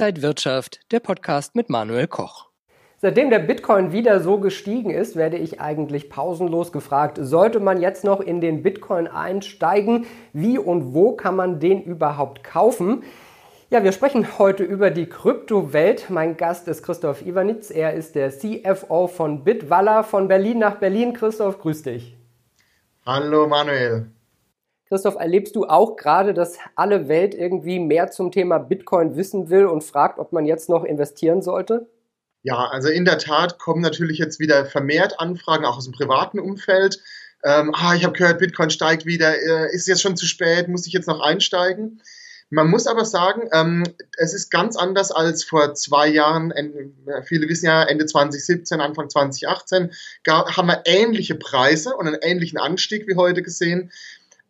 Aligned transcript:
Inside 0.00 0.22
Wirtschaft, 0.22 0.80
der 0.92 1.00
Podcast 1.00 1.54
mit 1.54 1.68
Manuel 1.68 2.06
Koch. 2.06 2.48
Seitdem 2.96 3.28
der 3.28 3.38
Bitcoin 3.38 3.92
wieder 3.92 4.20
so 4.20 4.38
gestiegen 4.38 4.88
ist, 4.88 5.14
werde 5.14 5.36
ich 5.36 5.60
eigentlich 5.60 6.08
pausenlos 6.08 6.72
gefragt, 6.72 7.18
sollte 7.20 7.60
man 7.60 7.82
jetzt 7.82 8.02
noch 8.02 8.20
in 8.20 8.40
den 8.40 8.62
Bitcoin 8.62 9.08
einsteigen? 9.08 10.06
Wie 10.32 10.56
und 10.56 10.94
wo 10.94 11.12
kann 11.12 11.36
man 11.36 11.60
den 11.60 11.82
überhaupt 11.82 12.42
kaufen? 12.44 13.02
Ja, 13.68 13.84
wir 13.84 13.92
sprechen 13.92 14.38
heute 14.38 14.64
über 14.64 14.90
die 14.90 15.04
Kryptowelt. 15.04 16.08
Mein 16.08 16.38
Gast 16.38 16.66
ist 16.66 16.82
Christoph 16.82 17.20
Iwanitz. 17.20 17.70
Er 17.70 17.92
ist 17.92 18.14
der 18.14 18.30
CFO 18.30 19.06
von 19.06 19.44
Bitwalla 19.44 20.02
von 20.02 20.28
Berlin 20.28 20.60
nach 20.60 20.76
Berlin. 20.76 21.12
Christoph, 21.12 21.58
grüß 21.58 21.82
dich. 21.82 22.16
Hallo 23.04 23.46
Manuel. 23.46 24.10
Christoph, 24.90 25.14
erlebst 25.20 25.54
du 25.54 25.66
auch 25.66 25.94
gerade, 25.94 26.34
dass 26.34 26.58
alle 26.74 27.06
Welt 27.06 27.32
irgendwie 27.32 27.78
mehr 27.78 28.10
zum 28.10 28.32
Thema 28.32 28.58
Bitcoin 28.58 29.14
wissen 29.14 29.48
will 29.48 29.66
und 29.66 29.84
fragt, 29.84 30.18
ob 30.18 30.32
man 30.32 30.46
jetzt 30.46 30.68
noch 30.68 30.82
investieren 30.82 31.42
sollte? 31.42 31.88
Ja, 32.42 32.66
also 32.72 32.88
in 32.88 33.04
der 33.04 33.18
Tat 33.18 33.60
kommen 33.60 33.82
natürlich 33.82 34.18
jetzt 34.18 34.40
wieder 34.40 34.66
vermehrt 34.66 35.20
Anfragen, 35.20 35.64
auch 35.64 35.76
aus 35.76 35.84
dem 35.84 35.92
privaten 35.92 36.40
Umfeld. 36.40 36.98
Ähm, 37.44 37.72
ah, 37.72 37.94
ich 37.94 38.02
habe 38.02 38.18
gehört, 38.18 38.40
Bitcoin 38.40 38.70
steigt 38.70 39.06
wieder. 39.06 39.32
Äh, 39.32 39.72
ist 39.72 39.86
jetzt 39.86 40.02
schon 40.02 40.16
zu 40.16 40.26
spät? 40.26 40.66
Muss 40.66 40.88
ich 40.88 40.92
jetzt 40.92 41.06
noch 41.06 41.20
einsteigen? 41.20 42.02
Man 42.52 42.68
muss 42.68 42.88
aber 42.88 43.04
sagen, 43.04 43.48
ähm, 43.52 43.84
es 44.18 44.34
ist 44.34 44.50
ganz 44.50 44.74
anders 44.74 45.12
als 45.12 45.44
vor 45.44 45.72
zwei 45.74 46.08
Jahren. 46.08 46.52
Viele 47.26 47.48
wissen 47.48 47.66
ja, 47.66 47.84
Ende 47.84 48.06
2017, 48.06 48.80
Anfang 48.80 49.08
2018 49.08 49.92
gab, 50.24 50.56
haben 50.56 50.66
wir 50.66 50.82
ähnliche 50.84 51.36
Preise 51.36 51.94
und 51.94 52.08
einen 52.08 52.18
ähnlichen 52.22 52.58
Anstieg 52.58 53.06
wie 53.06 53.14
heute 53.14 53.42
gesehen 53.42 53.92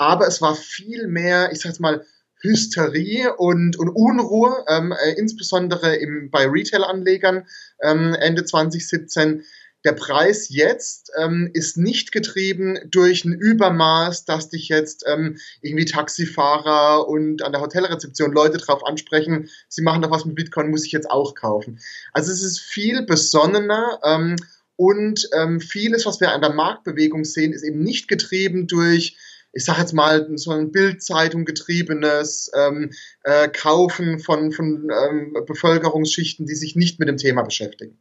aber 0.01 0.27
es 0.27 0.41
war 0.41 0.55
viel 0.55 1.09
mehr, 1.09 1.53
ich 1.53 1.61
sag's 1.61 1.79
mal, 1.79 2.07
Hysterie 2.41 3.37
und, 3.37 3.79
und 3.79 3.91
Unruhe, 3.91 4.65
ähm, 4.67 4.93
äh, 4.93 5.13
insbesondere 5.19 5.95
im, 5.97 6.31
bei 6.31 6.47
Retail-Anlegern 6.47 7.47
ähm, 7.83 8.15
Ende 8.15 8.47
2017. 8.47 9.45
Der 9.85 9.93
Preis 9.93 10.49
jetzt 10.49 11.13
ähm, 11.19 11.51
ist 11.53 11.77
nicht 11.77 12.13
getrieben 12.13 12.79
durch 12.91 13.27
ein 13.27 13.35
Übermaß, 13.35 14.25
dass 14.25 14.49
dich 14.49 14.71
jetzt 14.71 15.05
ähm, 15.07 15.37
irgendwie 15.61 15.85
Taxifahrer 15.85 17.07
und 17.07 17.43
an 17.43 17.53
der 17.53 17.61
Hotelrezeption 17.61 18.33
Leute 18.33 18.57
drauf 18.57 18.87
ansprechen, 18.87 19.51
sie 19.69 19.83
machen 19.83 20.01
doch 20.01 20.11
was 20.11 20.25
mit 20.25 20.35
Bitcoin, 20.35 20.71
muss 20.71 20.87
ich 20.87 20.93
jetzt 20.93 21.11
auch 21.11 21.35
kaufen. 21.35 21.79
Also 22.15 22.33
es 22.33 22.43
ist 22.43 22.59
viel 22.59 23.03
besonnener 23.03 24.01
ähm, 24.03 24.37
und 24.77 25.29
ähm, 25.35 25.61
vieles, 25.61 26.07
was 26.07 26.21
wir 26.21 26.33
an 26.33 26.41
der 26.41 26.55
Marktbewegung 26.55 27.27
sehen, 27.27 27.53
ist 27.53 27.65
eben 27.65 27.83
nicht 27.83 28.09
getrieben 28.09 28.67
durch 28.67 29.19
ich 29.53 29.65
sage 29.65 29.81
jetzt 29.81 29.93
mal, 29.93 30.29
so 30.37 30.53
ein 30.53 30.71
Bildzeitung 30.71 31.45
getriebenes 31.45 32.51
ähm, 32.55 32.91
äh, 33.25 33.49
Kaufen 33.49 34.19
von, 34.21 34.53
von 34.53 34.89
ähm, 34.91 35.37
Bevölkerungsschichten, 35.47 36.47
die 36.47 36.55
sich 36.55 36.77
nicht 36.77 36.99
mit 37.01 37.09
dem 37.09 37.17
Thema 37.17 37.43
beschäftigen. 37.43 37.99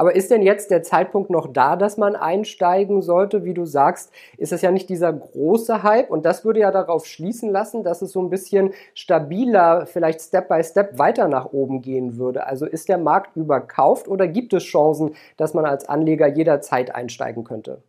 Aber 0.00 0.16
ist 0.16 0.30
denn 0.30 0.40
jetzt 0.40 0.70
der 0.70 0.82
Zeitpunkt 0.82 1.28
noch 1.28 1.52
da, 1.52 1.76
dass 1.76 1.98
man 1.98 2.16
einsteigen 2.16 3.02
sollte? 3.02 3.44
Wie 3.44 3.52
du 3.52 3.66
sagst, 3.66 4.10
ist 4.38 4.50
es 4.50 4.62
ja 4.62 4.70
nicht 4.70 4.88
dieser 4.88 5.12
große 5.12 5.82
Hype 5.82 6.10
und 6.10 6.24
das 6.24 6.42
würde 6.42 6.60
ja 6.60 6.70
darauf 6.70 7.04
schließen 7.04 7.50
lassen, 7.50 7.84
dass 7.84 8.00
es 8.00 8.12
so 8.12 8.22
ein 8.22 8.30
bisschen 8.30 8.72
stabiler, 8.94 9.84
vielleicht 9.84 10.22
Step 10.22 10.48
by 10.48 10.64
Step 10.64 10.98
weiter 10.98 11.28
nach 11.28 11.52
oben 11.52 11.82
gehen 11.82 12.16
würde. 12.16 12.46
Also 12.46 12.64
ist 12.64 12.88
der 12.88 12.96
Markt 12.96 13.36
überkauft 13.36 14.08
oder 14.08 14.26
gibt 14.26 14.54
es 14.54 14.62
Chancen, 14.64 15.16
dass 15.36 15.52
man 15.52 15.66
als 15.66 15.86
Anleger 15.86 16.28
jederzeit 16.28 16.94
einsteigen 16.94 17.44
könnte? 17.44 17.82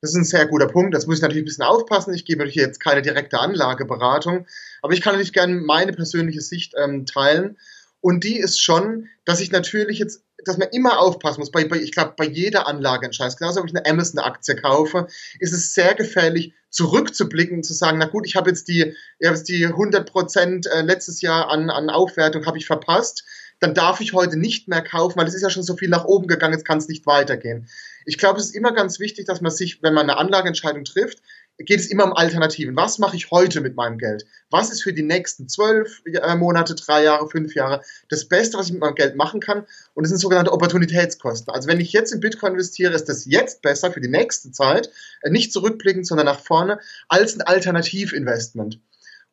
Das 0.00 0.10
ist 0.12 0.16
ein 0.16 0.24
sehr 0.24 0.46
guter 0.46 0.66
Punkt. 0.66 0.94
Das 0.94 1.06
muss 1.06 1.16
ich 1.16 1.22
natürlich 1.22 1.42
ein 1.42 1.46
bisschen 1.46 1.64
aufpassen. 1.64 2.14
Ich 2.14 2.24
gebe 2.24 2.38
natürlich 2.38 2.56
jetzt 2.56 2.80
keine 2.80 3.02
direkte 3.02 3.38
Anlageberatung, 3.38 4.46
aber 4.82 4.94
ich 4.94 5.02
kann 5.02 5.12
natürlich 5.12 5.32
gerne 5.32 5.54
meine 5.54 5.92
persönliche 5.92 6.40
Sicht 6.40 6.74
ähm, 6.76 7.04
teilen. 7.04 7.58
Und 8.00 8.24
die 8.24 8.38
ist 8.38 8.60
schon, 8.60 9.08
dass 9.26 9.40
ich 9.40 9.52
natürlich 9.52 9.98
jetzt, 9.98 10.22
dass 10.46 10.56
man 10.56 10.68
immer 10.70 11.00
aufpassen 11.00 11.40
muss, 11.40 11.50
bei, 11.50 11.66
bei 11.66 11.76
ich 11.76 11.92
glaube, 11.92 12.14
bei 12.16 12.24
jeder 12.24 12.66
Anlageentscheidung, 12.66 13.36
genauso 13.38 13.60
ob 13.60 13.66
ich 13.66 13.76
eine 13.76 13.84
Amazon-Aktie 13.84 14.56
kaufe, 14.56 15.06
ist 15.38 15.52
es 15.52 15.74
sehr 15.74 15.94
gefährlich, 15.94 16.54
zurückzublicken 16.70 17.58
und 17.58 17.64
zu 17.64 17.74
sagen, 17.74 17.98
na 17.98 18.06
gut, 18.06 18.26
ich 18.26 18.36
habe 18.36 18.48
jetzt 18.48 18.68
die, 18.68 18.94
ich 19.18 19.26
habe 19.26 19.36
jetzt 19.36 19.50
die 19.50 19.66
100 19.66 20.10
Prozent 20.10 20.66
äh, 20.66 20.80
letztes 20.80 21.20
Jahr 21.20 21.50
an, 21.50 21.68
an 21.68 21.90
Aufwertung 21.90 22.46
habe 22.46 22.56
ich 22.56 22.64
verpasst 22.64 23.24
dann 23.60 23.74
darf 23.74 24.00
ich 24.00 24.14
heute 24.14 24.38
nicht 24.38 24.68
mehr 24.68 24.82
kaufen, 24.82 25.18
weil 25.18 25.28
es 25.28 25.34
ist 25.34 25.42
ja 25.42 25.50
schon 25.50 25.62
so 25.62 25.76
viel 25.76 25.90
nach 25.90 26.06
oben 26.06 26.26
gegangen, 26.26 26.54
jetzt 26.54 26.64
kann 26.64 26.78
es 26.78 26.88
nicht 26.88 27.06
weitergehen. 27.06 27.68
Ich 28.06 28.18
glaube, 28.18 28.40
es 28.40 28.46
ist 28.46 28.54
immer 28.54 28.72
ganz 28.72 28.98
wichtig, 29.00 29.26
dass 29.26 29.40
man 29.40 29.52
sich, 29.52 29.82
wenn 29.82 29.94
man 29.94 30.08
eine 30.08 30.18
Anlageentscheidung 30.18 30.84
trifft, 30.84 31.22
geht 31.58 31.80
es 31.80 31.86
immer 31.86 32.04
um 32.04 32.12
Alternativen. 32.14 32.74
Was 32.76 32.98
mache 32.98 33.16
ich 33.16 33.30
heute 33.30 33.60
mit 33.60 33.76
meinem 33.76 33.98
Geld? 33.98 34.24
Was 34.50 34.70
ist 34.70 34.82
für 34.82 34.92
die 34.92 35.02
nächsten 35.02 35.48
zwölf 35.48 36.02
äh, 36.06 36.34
Monate, 36.34 36.74
drei 36.74 37.04
Jahre, 37.04 37.28
fünf 37.28 37.54
Jahre 37.54 37.82
das 38.08 38.26
Beste, 38.26 38.56
was 38.56 38.66
ich 38.66 38.72
mit 38.72 38.80
meinem 38.80 38.94
Geld 38.94 39.16
machen 39.16 39.40
kann? 39.40 39.66
Und 39.94 40.04
das 40.04 40.08
sind 40.08 40.18
sogenannte 40.18 40.52
Opportunitätskosten. 40.52 41.52
Also 41.52 41.68
wenn 41.68 41.80
ich 41.80 41.92
jetzt 41.92 42.12
in 42.12 42.20
Bitcoin 42.20 42.52
investiere, 42.52 42.94
ist 42.94 43.08
das 43.08 43.26
jetzt 43.26 43.62
besser 43.62 43.92
für 43.92 44.00
die 44.00 44.08
nächste 44.08 44.50
Zeit, 44.52 44.90
äh, 45.22 45.30
nicht 45.30 45.52
zurückblickend, 45.52 46.06
sondern 46.06 46.26
nach 46.26 46.40
vorne, 46.40 46.80
als 47.08 47.34
ein 47.34 47.42
Alternativinvestment 47.42 48.80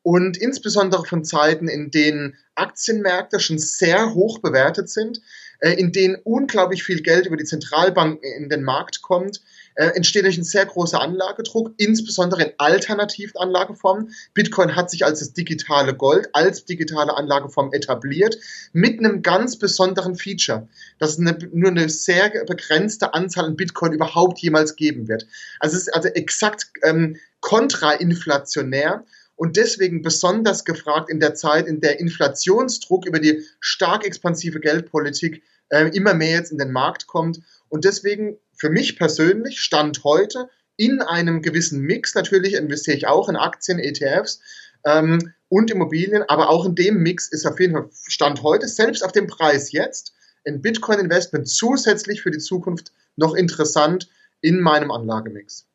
und 0.08 0.38
insbesondere 0.38 1.06
von 1.06 1.26
Zeiten, 1.26 1.68
in 1.68 1.92
denen 1.92 2.38
Aktienmärkte 2.56 3.42
schon 3.42 3.58
sehr 3.58 4.14
hoch 4.14 4.40
bewertet 4.40 4.90
sind, 4.90 5.22
in 5.60 5.92
denen 5.92 6.18
unglaublich 6.24 6.84
viel 6.84 7.02
Geld 7.02 7.26
über 7.26 7.38
die 7.38 7.44
Zentralbanken 7.44 8.24
in 8.38 8.50
den 8.50 8.64
Markt 8.64 9.02
kommt, 9.02 9.42
äh, 9.76 9.88
entsteht 9.88 10.26
durch 10.26 10.38
ein 10.38 10.44
sehr 10.44 10.66
großer 10.66 11.02
Anlagedruck, 11.02 11.74
insbesondere 11.78 12.44
in 12.44 12.52
alternativen 12.58 13.38
Anlageformen. 13.38 14.12
Bitcoin 14.34 14.76
hat 14.76 14.90
sich 14.92 15.06
als 15.06 15.20
das 15.20 15.34
digitale 15.34 15.96
Gold, 15.96 16.30
als 16.34 16.66
digitale 16.66 17.16
Anlageform 17.16 17.74
etabliert, 17.74 18.38
mit 18.74 19.00
einem 19.00 19.22
ganz 19.22 19.58
besonderen 19.58 20.16
Feature, 20.16 20.68
dass 21.00 21.12
es 21.12 21.20
eine, 21.20 21.38
nur 21.54 21.72
eine 21.72 21.90
sehr 21.90 22.30
begrenzte 22.46 23.14
Anzahl 23.14 23.46
an 23.46 23.56
Bitcoin 23.56 23.94
überhaupt 23.94 24.40
jemals 24.40 24.76
geben 24.76 25.08
wird. 25.08 25.28
Also 25.60 25.76
es 25.76 25.84
ist 25.84 25.94
also 25.94 26.10
exakt 26.10 26.68
ähm, 26.84 27.18
kontrainflationär 27.40 29.06
und 29.38 29.56
deswegen 29.56 30.02
besonders 30.02 30.66
gefragt 30.66 31.10
in 31.10 31.20
der 31.20 31.36
Zeit, 31.36 31.68
in 31.68 31.80
der 31.80 32.00
Inflationsdruck 32.00 33.06
über 33.06 33.20
die 33.20 33.44
stark 33.60 34.06
expansive 34.06 34.60
Geldpolitik 34.60 35.44
äh, 35.70 35.90
immer 35.96 36.14
mehr 36.16 36.32
jetzt 36.32 36.52
in 36.52 36.58
den 36.58 36.72
Markt 36.72 37.08
kommt. 37.08 37.40
Und 37.70 37.86
deswegen 37.86 38.38
für 38.58 38.70
mich 38.70 38.98
persönlich 38.98 39.62
stand 39.62 40.04
heute 40.04 40.50
in 40.76 41.02
einem 41.02 41.42
gewissen 41.42 41.82
Mix, 41.82 42.16
natürlich 42.16 42.56
investiere 42.56 42.98
ich 42.98 43.08
auch 43.08 43.30
in 43.30 43.36
Aktien, 43.36 43.80
ETFs 43.80 44.42
ähm, 44.86 45.34
und 45.50 45.70
Immobilien, 45.70 46.24
aber 46.28 46.50
auch 46.50 46.66
in 46.66 46.76
dem 46.76 46.98
Mix 46.98 47.28
ist 47.28 47.46
auf 47.46 47.60
jeden 47.60 47.74
Fall 47.74 47.90
Stand 48.08 48.42
heute, 48.42 48.68
selbst 48.68 49.04
auf 49.04 49.12
dem 49.12 49.28
Preis 49.28 49.72
jetzt, 49.72 50.14
ein 50.48 50.62
Bitcoin-Investment 50.62 51.48
zusätzlich 51.48 52.22
für 52.22 52.32
die 52.32 52.40
Zukunft 52.40 52.92
noch 53.16 53.36
interessant 53.36 54.10
in 54.42 54.60
meinem 54.60 54.92
Anlagemix. 54.92 55.68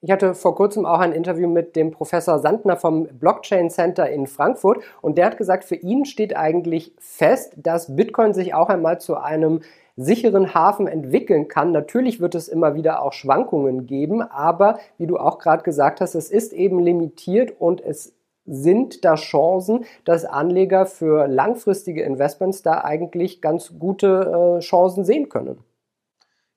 Ich 0.00 0.12
hatte 0.12 0.34
vor 0.34 0.54
kurzem 0.54 0.86
auch 0.86 1.00
ein 1.00 1.12
Interview 1.12 1.48
mit 1.48 1.74
dem 1.74 1.90
Professor 1.90 2.38
Sandner 2.38 2.76
vom 2.76 3.08
Blockchain 3.18 3.68
Center 3.68 4.08
in 4.08 4.28
Frankfurt 4.28 4.78
und 5.02 5.18
der 5.18 5.26
hat 5.26 5.38
gesagt, 5.38 5.64
für 5.64 5.74
ihn 5.74 6.04
steht 6.04 6.36
eigentlich 6.36 6.94
fest, 6.98 7.54
dass 7.56 7.96
Bitcoin 7.96 8.32
sich 8.32 8.54
auch 8.54 8.68
einmal 8.68 9.00
zu 9.00 9.16
einem 9.16 9.60
sicheren 9.96 10.54
Hafen 10.54 10.86
entwickeln 10.86 11.48
kann. 11.48 11.72
Natürlich 11.72 12.20
wird 12.20 12.36
es 12.36 12.46
immer 12.46 12.76
wieder 12.76 13.02
auch 13.02 13.12
Schwankungen 13.12 13.86
geben, 13.86 14.22
aber 14.22 14.78
wie 14.98 15.08
du 15.08 15.16
auch 15.16 15.40
gerade 15.40 15.64
gesagt 15.64 16.00
hast, 16.00 16.14
es 16.14 16.30
ist 16.30 16.52
eben 16.52 16.78
limitiert 16.78 17.60
und 17.60 17.80
es 17.80 18.14
sind 18.46 19.04
da 19.04 19.16
Chancen, 19.16 19.84
dass 20.04 20.24
Anleger 20.24 20.86
für 20.86 21.26
langfristige 21.26 22.02
Investments 22.02 22.62
da 22.62 22.82
eigentlich 22.84 23.42
ganz 23.42 23.76
gute 23.78 24.58
äh, 24.58 24.60
Chancen 24.60 25.04
sehen 25.04 25.28
können. 25.28 25.58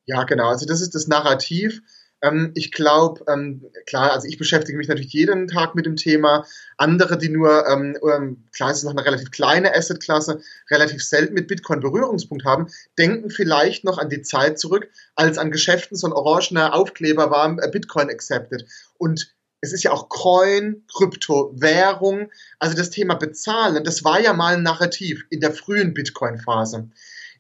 Ja, 0.06 0.24
genau. 0.24 0.50
Also 0.50 0.68
das 0.68 0.80
ist 0.82 0.94
das 0.94 1.08
Narrativ 1.08 1.82
ähm, 2.22 2.52
ich 2.56 2.72
glaube, 2.72 3.24
ähm, 3.28 3.66
klar, 3.86 4.14
also 4.14 4.28
ich 4.28 4.38
beschäftige 4.38 4.78
mich 4.78 4.88
natürlich 4.88 5.14
jeden 5.14 5.48
Tag 5.48 5.76
mit 5.76 5.86
dem 5.86 5.96
Thema. 5.96 6.46
Andere, 6.78 7.18
die 7.18 7.30
nur, 7.30 7.68
ähm, 7.68 7.98
ähm, 8.04 8.44
klar, 8.54 8.72
es 8.72 8.78
ist 8.78 8.84
noch 8.84 8.92
eine 8.92 9.06
relativ 9.06 9.32
kleine 9.32 9.76
Assetklasse, 9.76 10.42
relativ 10.70 11.04
selten 11.04 11.34
mit 11.34 11.48
Bitcoin 11.48 11.80
Berührungspunkt 11.80 12.46
haben, 12.46 12.68
denken 12.98 13.30
vielleicht 13.30 13.84
noch 13.84 13.98
an 13.98 14.10
die 14.10 14.22
Zeit 14.22 14.60
zurück, 14.60 14.90
als 15.16 15.38
an 15.38 15.52
Geschäften 15.52 15.98
so 15.98 16.08
ein 16.08 16.14
orangener 16.14 16.74
Aufkleber 16.74 17.32
war, 17.32 17.58
äh, 17.60 17.70
Bitcoin 17.70 18.10
accepted. 18.10 18.66
Und 18.98 19.34
es 19.62 19.74
ist 19.74 19.84
ja 19.84 19.92
auch 19.92 20.10
Coin, 20.10 20.84
Krypto, 20.92 21.54
Währung, 21.56 22.32
also 22.60 22.76
das 22.76 22.90
Thema 22.90 23.14
Bezahlen, 23.16 23.84
das 23.84 24.04
war 24.04 24.20
ja 24.20 24.34
mal 24.34 24.56
ein 24.56 24.64
Narrativ 24.64 25.26
in 25.30 25.40
der 25.40 25.52
frühen 25.52 25.94
Bitcoin-Phase. 25.94 26.90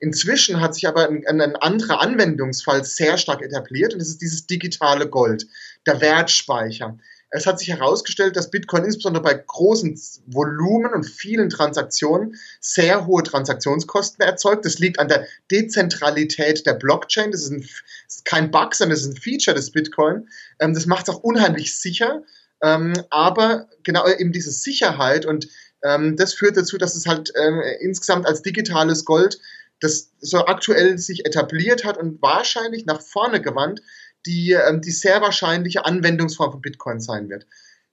Inzwischen 0.03 0.59
hat 0.59 0.73
sich 0.75 0.87
aber 0.87 1.07
ein, 1.07 1.25
ein 1.27 1.55
anderer 1.55 2.01
Anwendungsfall 2.01 2.83
sehr 2.83 3.17
stark 3.17 3.41
etabliert 3.41 3.93
und 3.93 3.99
das 3.99 4.09
ist 4.09 4.21
dieses 4.21 4.47
digitale 4.47 5.07
Gold, 5.07 5.45
der 5.85 6.01
Wertspeicher. 6.01 6.97
Es 7.29 7.45
hat 7.45 7.59
sich 7.59 7.69
herausgestellt, 7.69 8.35
dass 8.35 8.51
Bitcoin 8.51 8.83
insbesondere 8.83 9.23
bei 9.23 9.35
großen 9.35 9.97
Volumen 10.25 10.91
und 10.91 11.05
vielen 11.05 11.49
Transaktionen 11.49 12.35
sehr 12.59 13.05
hohe 13.05 13.23
Transaktionskosten 13.23 14.25
erzeugt. 14.25 14.65
Das 14.65 14.79
liegt 14.79 14.99
an 14.99 15.07
der 15.07 15.27
Dezentralität 15.49 16.65
der 16.65 16.73
Blockchain. 16.73 17.31
Das 17.31 17.43
ist, 17.43 17.51
ein, 17.51 17.61
das 17.61 18.15
ist 18.17 18.25
kein 18.25 18.51
Bug, 18.51 18.75
sondern 18.75 18.97
das 18.97 19.05
ist 19.05 19.15
ein 19.15 19.21
Feature 19.21 19.55
des 19.55 19.71
Bitcoin. 19.71 20.27
Ähm, 20.59 20.73
das 20.73 20.87
macht 20.87 21.07
es 21.07 21.13
auch 21.13 21.23
unheimlich 21.23 21.79
sicher. 21.79 22.23
Ähm, 22.61 22.93
aber 23.11 23.69
genau 23.83 24.05
eben 24.07 24.31
diese 24.31 24.51
Sicherheit 24.51 25.25
und 25.25 25.47
Ähm, 25.83 26.15
das 26.15 26.35
führt 26.35 26.57
dazu, 26.57 26.77
dass 26.77 26.93
es 26.93 27.07
halt 27.07 27.33
insgesamt 27.79 28.27
als 28.27 28.43
digitales 28.43 29.03
Gold 29.03 29.39
das 29.81 30.11
so 30.19 30.45
aktuell 30.45 30.97
sich 30.97 31.25
etabliert 31.25 31.83
hat 31.83 31.97
und 31.97 32.21
wahrscheinlich 32.21 32.85
nach 32.85 33.01
vorne 33.01 33.41
gewandt 33.41 33.81
die, 34.25 34.51
ähm, 34.51 34.81
die 34.81 34.91
sehr 34.91 35.21
wahrscheinliche 35.21 35.85
Anwendungsform 35.85 36.51
von 36.51 36.61
Bitcoin 36.61 37.01
sein 37.01 37.29
wird. 37.29 37.45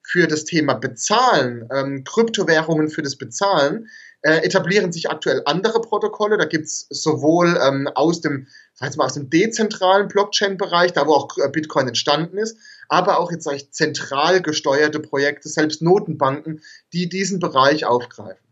Für 0.02 0.26
das 0.26 0.44
Thema 0.44 0.74
Bezahlen, 0.74 1.68
ähm, 1.74 2.04
Kryptowährungen 2.04 2.88
für 2.88 3.02
das 3.02 3.16
Bezahlen, 3.16 3.88
äh, 4.22 4.38
etablieren 4.44 4.92
sich 4.92 5.10
aktuell 5.10 5.42
andere 5.44 5.80
Protokolle. 5.80 6.38
Da 6.38 6.44
gibt's 6.44 6.86
sowohl 6.90 7.58
ähm, 7.62 7.88
aus 7.94 8.20
dem, 8.20 8.46
sag 8.74 8.96
mal, 8.96 9.06
aus 9.06 9.14
dem 9.14 9.30
dezentralen 9.30 10.08
Blockchain-Bereich, 10.08 10.92
da 10.92 11.06
wo 11.06 11.14
auch 11.14 11.28
Bitcoin 11.52 11.88
entstanden 11.88 12.38
ist, 12.38 12.58
aber 12.88 13.20
auch 13.20 13.30
jetzt 13.30 13.44
sag 13.44 13.56
ich, 13.56 13.70
zentral 13.70 14.42
gesteuerte 14.42 15.00
Projekte, 15.00 15.48
selbst 15.48 15.82
Notenbanken, 15.82 16.62
die 16.92 17.08
diesen 17.08 17.38
Bereich 17.38 17.84
aufgreifen. 17.84 18.47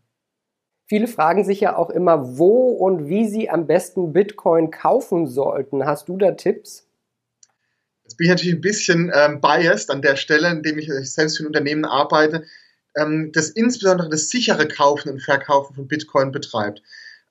Viele 0.87 1.07
fragen 1.07 1.43
sich 1.43 1.59
ja 1.59 1.75
auch 1.75 1.89
immer, 1.89 2.37
wo 2.37 2.69
und 2.69 3.09
wie 3.09 3.27
sie 3.27 3.49
am 3.49 3.67
besten 3.67 4.13
Bitcoin 4.13 4.71
kaufen 4.71 5.27
sollten. 5.27 5.85
Hast 5.85 6.07
du 6.07 6.17
da 6.17 6.31
Tipps? 6.31 6.87
Jetzt 8.03 8.17
bin 8.17 8.25
ich 8.25 8.29
natürlich 8.29 8.55
ein 8.55 8.61
bisschen 8.61 9.11
ähm, 9.13 9.41
biased 9.41 9.91
an 9.91 10.01
der 10.01 10.15
Stelle, 10.15 10.49
indem 10.49 10.79
ich 10.79 10.89
selbst 10.89 11.37
für 11.37 11.43
ein 11.43 11.47
Unternehmen 11.47 11.83
arbeite, 11.83 12.45
ähm, 12.95 13.31
das 13.33 13.49
insbesondere 13.49 14.09
das 14.09 14.29
sichere 14.29 14.65
Kaufen 14.65 15.09
und 15.09 15.21
Verkaufen 15.21 15.75
von 15.75 15.89
Bitcoin 15.89 16.31
betreibt. 16.31 16.81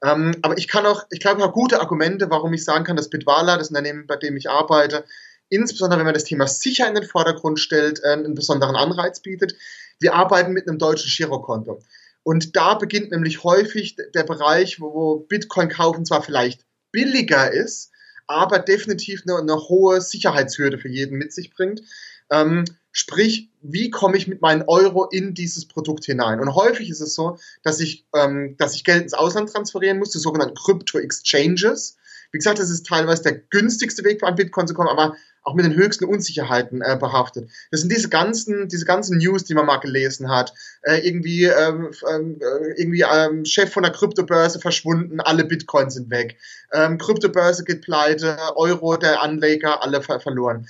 Ähm, 0.04 0.32
aber 0.42 0.58
ich 0.58 0.68
kann 0.68 0.84
auch, 0.84 1.06
ich 1.10 1.20
glaube, 1.20 1.38
ich 1.38 1.44
habe 1.44 1.54
gute 1.54 1.80
Argumente, 1.80 2.28
warum 2.28 2.52
ich 2.52 2.62
sagen 2.62 2.84
kann, 2.84 2.96
dass 2.96 3.08
Bitwala, 3.08 3.56
das 3.56 3.70
Unternehmen, 3.70 4.06
bei 4.06 4.16
dem 4.16 4.36
ich 4.36 4.50
arbeite, 4.50 5.04
insbesondere 5.48 6.00
wenn 6.00 6.04
man 6.04 6.14
das 6.14 6.24
Thema 6.24 6.46
sicher 6.46 6.86
in 6.86 6.94
den 6.94 7.04
Vordergrund 7.04 7.58
stellt, 7.58 8.02
äh, 8.04 8.08
einen 8.08 8.34
besonderen 8.34 8.76
Anreiz 8.76 9.20
bietet. 9.20 9.54
Wir 9.98 10.12
arbeiten 10.12 10.52
mit 10.52 10.68
einem 10.68 10.78
deutschen 10.78 11.10
Girokonto. 11.10 11.80
Und 12.26 12.56
da 12.56 12.74
beginnt 12.74 13.12
nämlich 13.12 13.44
häufig 13.44 13.94
der 14.12 14.24
Bereich, 14.24 14.80
wo 14.80 15.20
Bitcoin 15.28 15.68
kaufen 15.68 16.04
zwar 16.04 16.24
vielleicht 16.24 16.66
billiger 16.90 17.52
ist, 17.52 17.92
aber 18.26 18.58
definitiv 18.58 19.22
eine, 19.24 19.38
eine 19.38 19.54
hohe 19.68 20.00
Sicherheitshürde 20.00 20.76
für 20.76 20.88
jeden 20.88 21.18
mit 21.18 21.32
sich 21.32 21.54
bringt. 21.54 21.82
Ähm, 22.28 22.64
sprich, 22.90 23.52
wie 23.62 23.90
komme 23.90 24.16
ich 24.16 24.26
mit 24.26 24.42
meinen 24.42 24.64
Euro 24.66 25.04
in 25.04 25.34
dieses 25.34 25.68
Produkt 25.68 26.04
hinein? 26.04 26.40
Und 26.40 26.52
häufig 26.56 26.90
ist 26.90 27.00
es 27.00 27.14
so, 27.14 27.38
dass 27.62 27.78
ich, 27.78 28.08
ähm, 28.12 28.56
dass 28.58 28.74
ich 28.74 28.82
Geld 28.82 29.04
ins 29.04 29.14
Ausland 29.14 29.52
transferieren 29.52 30.00
muss, 30.00 30.10
die 30.10 30.18
sogenannten 30.18 30.56
Crypto-Exchanges. 30.56 31.96
Wie 32.32 32.38
gesagt, 32.38 32.58
das 32.58 32.70
ist 32.70 32.86
teilweise 32.86 33.22
der 33.22 33.34
günstigste 33.50 34.04
Weg, 34.04 34.22
an 34.22 34.34
Bitcoin 34.34 34.66
zu 34.66 34.74
kommen, 34.74 34.88
aber 34.88 35.16
auch 35.46 35.54
mit 35.54 35.64
den 35.64 35.76
höchsten 35.76 36.04
Unsicherheiten 36.04 36.82
äh, 36.82 36.96
behaftet. 36.98 37.48
Das 37.70 37.80
sind 37.80 37.92
diese 37.92 38.08
ganzen, 38.08 38.68
diese 38.68 38.84
ganzen 38.84 39.18
News, 39.18 39.44
die 39.44 39.54
man 39.54 39.64
mal 39.64 39.76
gelesen 39.76 40.28
hat. 40.28 40.52
Äh, 40.82 41.06
irgendwie, 41.06 41.44
ähm, 41.44 41.92
ähm, 42.10 42.40
äh, 42.40 42.80
irgendwie 42.80 43.04
ähm, 43.08 43.44
Chef 43.44 43.72
von 43.72 43.84
der 43.84 43.92
Kryptobörse 43.92 44.58
verschwunden, 44.58 45.20
alle 45.20 45.44
Bitcoins 45.44 45.94
sind 45.94 46.10
weg. 46.10 46.36
Ähm, 46.72 46.98
Kryptobörse 46.98 47.62
geht 47.62 47.82
pleite, 47.82 48.36
Euro 48.56 48.96
der 48.96 49.22
Anleger, 49.22 49.84
alle 49.84 50.02
ver 50.02 50.18
verloren. 50.18 50.66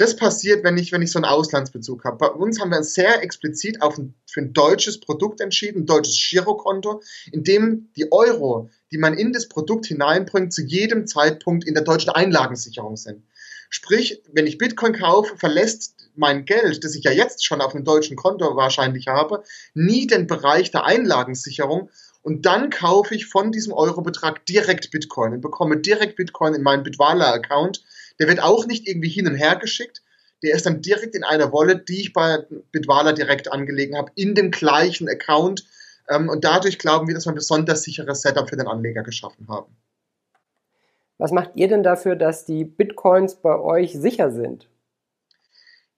Das 0.00 0.16
passiert, 0.16 0.64
wenn 0.64 0.78
ich, 0.78 0.92
wenn 0.92 1.02
ich 1.02 1.12
so 1.12 1.18
einen 1.18 1.26
Auslandsbezug 1.26 2.06
habe. 2.06 2.16
Bei 2.16 2.28
uns 2.28 2.58
haben 2.58 2.70
wir 2.70 2.82
sehr 2.82 3.22
explizit 3.22 3.82
auf 3.82 3.98
ein, 3.98 4.14
für 4.26 4.40
ein 4.40 4.54
deutsches 4.54 4.98
Produkt 4.98 5.42
entschieden, 5.42 5.82
ein 5.82 5.86
deutsches 5.86 6.18
Girokonto, 6.30 7.02
in 7.30 7.44
dem 7.44 7.90
die 7.96 8.10
Euro, 8.10 8.70
die 8.92 8.96
man 8.96 9.12
in 9.12 9.34
das 9.34 9.50
Produkt 9.50 9.84
hineinbringt, 9.84 10.54
zu 10.54 10.62
jedem 10.62 11.06
Zeitpunkt 11.06 11.66
in 11.66 11.74
der 11.74 11.84
deutschen 11.84 12.08
Einlagensicherung 12.08 12.96
sind. 12.96 13.24
Sprich, 13.68 14.22
wenn 14.32 14.46
ich 14.46 14.56
Bitcoin 14.56 14.94
kaufe, 14.94 15.36
verlässt 15.36 15.96
mein 16.16 16.46
Geld, 16.46 16.82
das 16.82 16.94
ich 16.94 17.04
ja 17.04 17.10
jetzt 17.10 17.44
schon 17.44 17.60
auf 17.60 17.74
einem 17.74 17.84
deutschen 17.84 18.16
Konto 18.16 18.56
wahrscheinlich 18.56 19.06
habe, 19.06 19.44
nie 19.74 20.06
den 20.06 20.26
Bereich 20.26 20.70
der 20.70 20.86
Einlagensicherung. 20.86 21.90
Und 22.22 22.46
dann 22.46 22.70
kaufe 22.70 23.14
ich 23.14 23.26
von 23.26 23.52
diesem 23.52 23.74
Eurobetrag 23.74 24.46
direkt 24.46 24.90
Bitcoin 24.90 25.34
und 25.34 25.40
bekomme 25.42 25.76
direkt 25.76 26.16
Bitcoin 26.16 26.54
in 26.54 26.62
meinen 26.62 26.84
Bitwala-Account. 26.84 27.82
Der 28.20 28.28
wird 28.28 28.40
auch 28.40 28.66
nicht 28.66 28.86
irgendwie 28.86 29.08
hin 29.08 29.26
und 29.26 29.34
her 29.34 29.56
geschickt. 29.56 30.02
Der 30.42 30.54
ist 30.54 30.66
dann 30.66 30.80
direkt 30.80 31.14
in 31.14 31.24
einer 31.24 31.52
Wallet, 31.52 31.88
die 31.88 32.00
ich 32.00 32.12
bei 32.12 32.38
Bitwala 32.70 33.12
direkt 33.12 33.52
angelegen 33.52 33.96
habe, 33.96 34.12
in 34.14 34.34
dem 34.34 34.50
gleichen 34.50 35.08
Account. 35.08 35.66
Ähm, 36.08 36.28
und 36.28 36.44
dadurch 36.44 36.78
glauben 36.78 37.08
wir, 37.08 37.14
dass 37.14 37.26
wir 37.26 37.32
ein 37.32 37.36
besonders 37.36 37.82
sicheres 37.82 38.22
Setup 38.22 38.48
für 38.48 38.56
den 38.56 38.68
Anleger 38.68 39.02
geschaffen 39.02 39.48
haben. 39.48 39.74
Was 41.18 41.32
macht 41.32 41.50
ihr 41.54 41.68
denn 41.68 41.82
dafür, 41.82 42.16
dass 42.16 42.44
die 42.44 42.64
Bitcoins 42.64 43.36
bei 43.36 43.58
euch 43.58 43.92
sicher 43.92 44.30
sind? 44.30 44.68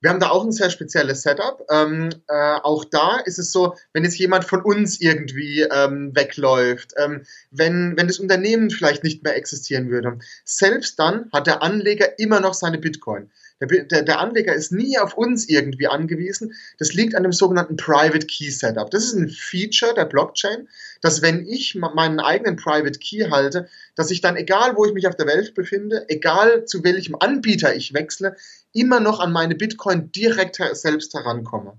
Wir 0.03 0.11
haben 0.11 0.21
da 0.21 0.31
auch 0.31 0.45
ein 0.45 0.53
sehr 0.53 0.69
spezielles 0.69 1.23
Setup. 1.23 1.65
Ähm, 1.71 2.11
äh, 2.29 2.55
auch 2.63 2.85
da 2.85 3.19
ist 3.25 3.39
es 3.39 3.53
so, 3.53 3.75
wenn 3.93 4.05
jetzt 4.05 4.19
jemand 4.19 4.45
von 4.45 4.61
uns 4.61 5.01
irgendwie 5.01 5.63
ähm, 5.63 6.11
wegläuft, 6.15 6.93
ähm, 6.99 7.23
wenn, 7.53 7.97
wenn 7.97 8.09
das 8.09 8.19
Unternehmen 8.19 8.71
vielleicht 8.71 9.05
nicht 9.05 9.23
mehr 9.23 9.37
existieren 9.37 9.91
würde, 9.91 10.19
selbst 10.45 10.99
dann 10.99 11.31
hat 11.33 11.47
der 11.47 11.63
Anleger 11.63 12.19
immer 12.19 12.41
noch 12.41 12.55
seine 12.55 12.79
Bitcoin. 12.79 13.31
Der, 13.67 14.03
der, 14.03 14.19
Anleger 14.19 14.55
ist 14.55 14.73
nie 14.73 14.99
auf 14.99 15.15
uns 15.15 15.49
irgendwie 15.49 15.87
angewiesen. 15.87 16.55
Das 16.79 16.95
liegt 16.95 17.15
an 17.15 17.23
dem 17.23 17.33
sogenannten 17.33 17.77
Private 17.77 18.27
Key 18.27 18.51
Setup. 18.51 18.91
Das 18.91 19.05
ist 19.05 19.15
ein 19.15 19.29
Feature 19.29 19.95
der 19.95 20.07
Blockchain, 20.07 20.69
dass 21.01 21.23
wenn 21.23 21.47
ich 21.47 21.75
meinen 21.75 22.21
eigenen 22.21 22.57
Private 22.57 22.99
Key 22.99 23.31
halte, 23.31 23.69
dass 23.95 24.11
ich 24.11 24.21
dann, 24.21 24.37
egal 24.37 24.77
wo 24.77 24.85
ich 24.85 24.93
mich 24.93 25.07
auf 25.07 25.17
der 25.17 25.27
Welt 25.27 25.55
befinde, 25.55 26.05
egal 26.09 26.65
zu 26.65 26.83
welchem 26.83 27.15
Anbieter 27.15 27.75
ich 27.75 27.95
wechsle, 27.95 28.37
immer 28.73 29.01
noch 29.01 29.21
an 29.21 29.33
meine 29.33 29.55
Bitcoin 29.55 30.11
direkt 30.13 30.59
selbst 30.73 31.15
herankomme. 31.15 31.75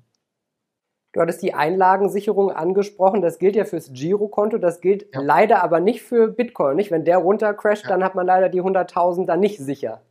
Du 1.13 1.21
hattest 1.21 1.43
die 1.43 1.53
Einlagensicherung 1.53 2.51
angesprochen. 2.51 3.21
Das 3.21 3.37
gilt 3.37 3.55
ja 3.55 3.65
fürs 3.65 3.91
Girokonto. 3.93 4.57
Das 4.57 4.81
gilt 4.81 5.13
ja. 5.13 5.21
leider 5.21 5.63
aber 5.63 5.79
nicht 5.79 6.01
für 6.01 6.27
Bitcoin. 6.27 6.75
Nicht? 6.75 6.89
Wenn 6.89 7.05
der 7.05 7.17
runtercrasht, 7.17 7.83
ja. 7.83 7.89
dann 7.89 8.03
hat 8.03 8.15
man 8.15 8.25
leider 8.25 8.49
die 8.49 8.61
100.000 8.61 9.27
dann 9.27 9.39
nicht 9.39 9.59
sicher. 9.59 10.01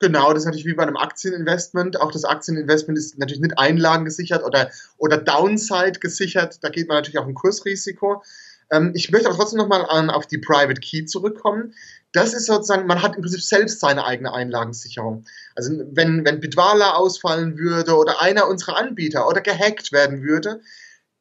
Genau, 0.00 0.32
das 0.32 0.42
ist 0.42 0.46
natürlich 0.46 0.66
wie 0.66 0.74
bei 0.74 0.82
einem 0.82 0.96
Aktieninvestment. 0.96 2.00
Auch 2.00 2.10
das 2.10 2.24
Aktieninvestment 2.24 2.98
ist 2.98 3.18
natürlich 3.18 3.40
nicht 3.40 3.58
Einlagen 3.58 4.04
gesichert 4.04 4.44
oder, 4.44 4.70
oder 4.98 5.18
Downside 5.18 6.00
gesichert. 6.00 6.58
Da 6.62 6.68
geht 6.68 6.88
man 6.88 6.98
natürlich 6.98 7.18
auch 7.18 7.26
ein 7.26 7.34
Kursrisiko. 7.34 8.22
Ähm, 8.70 8.92
ich 8.94 9.10
möchte 9.10 9.28
aber 9.28 9.36
trotzdem 9.36 9.58
nochmal 9.58 9.84
auf 10.10 10.26
die 10.26 10.38
Private 10.38 10.80
Key 10.80 11.04
zurückkommen. 11.04 11.74
Das 12.12 12.34
ist 12.34 12.46
sozusagen, 12.46 12.86
man 12.86 13.02
hat 13.02 13.16
im 13.16 13.22
Prinzip 13.22 13.42
selbst 13.42 13.80
seine 13.80 14.04
eigene 14.04 14.32
Einlagensicherung. 14.32 15.24
Also 15.54 15.72
wenn, 15.92 16.24
wenn 16.24 16.40
Bitwala 16.40 16.94
ausfallen 16.94 17.58
würde 17.58 17.96
oder 17.96 18.20
einer 18.20 18.48
unserer 18.48 18.76
Anbieter 18.76 19.28
oder 19.28 19.40
gehackt 19.40 19.92
werden 19.92 20.22
würde, 20.22 20.60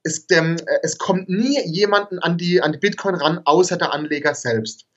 es, 0.04 0.26
ähm, 0.32 0.58
es 0.82 0.98
kommt 0.98 1.30
nie 1.30 1.60
jemanden 1.66 2.20
an 2.20 2.38
die, 2.38 2.62
an 2.62 2.74
die 2.74 2.80
Bitcoin 2.80 3.16
ran, 3.16 3.40
außer 3.46 3.78
der 3.78 3.94
Anleger 3.94 4.36
selbst. 4.36 4.88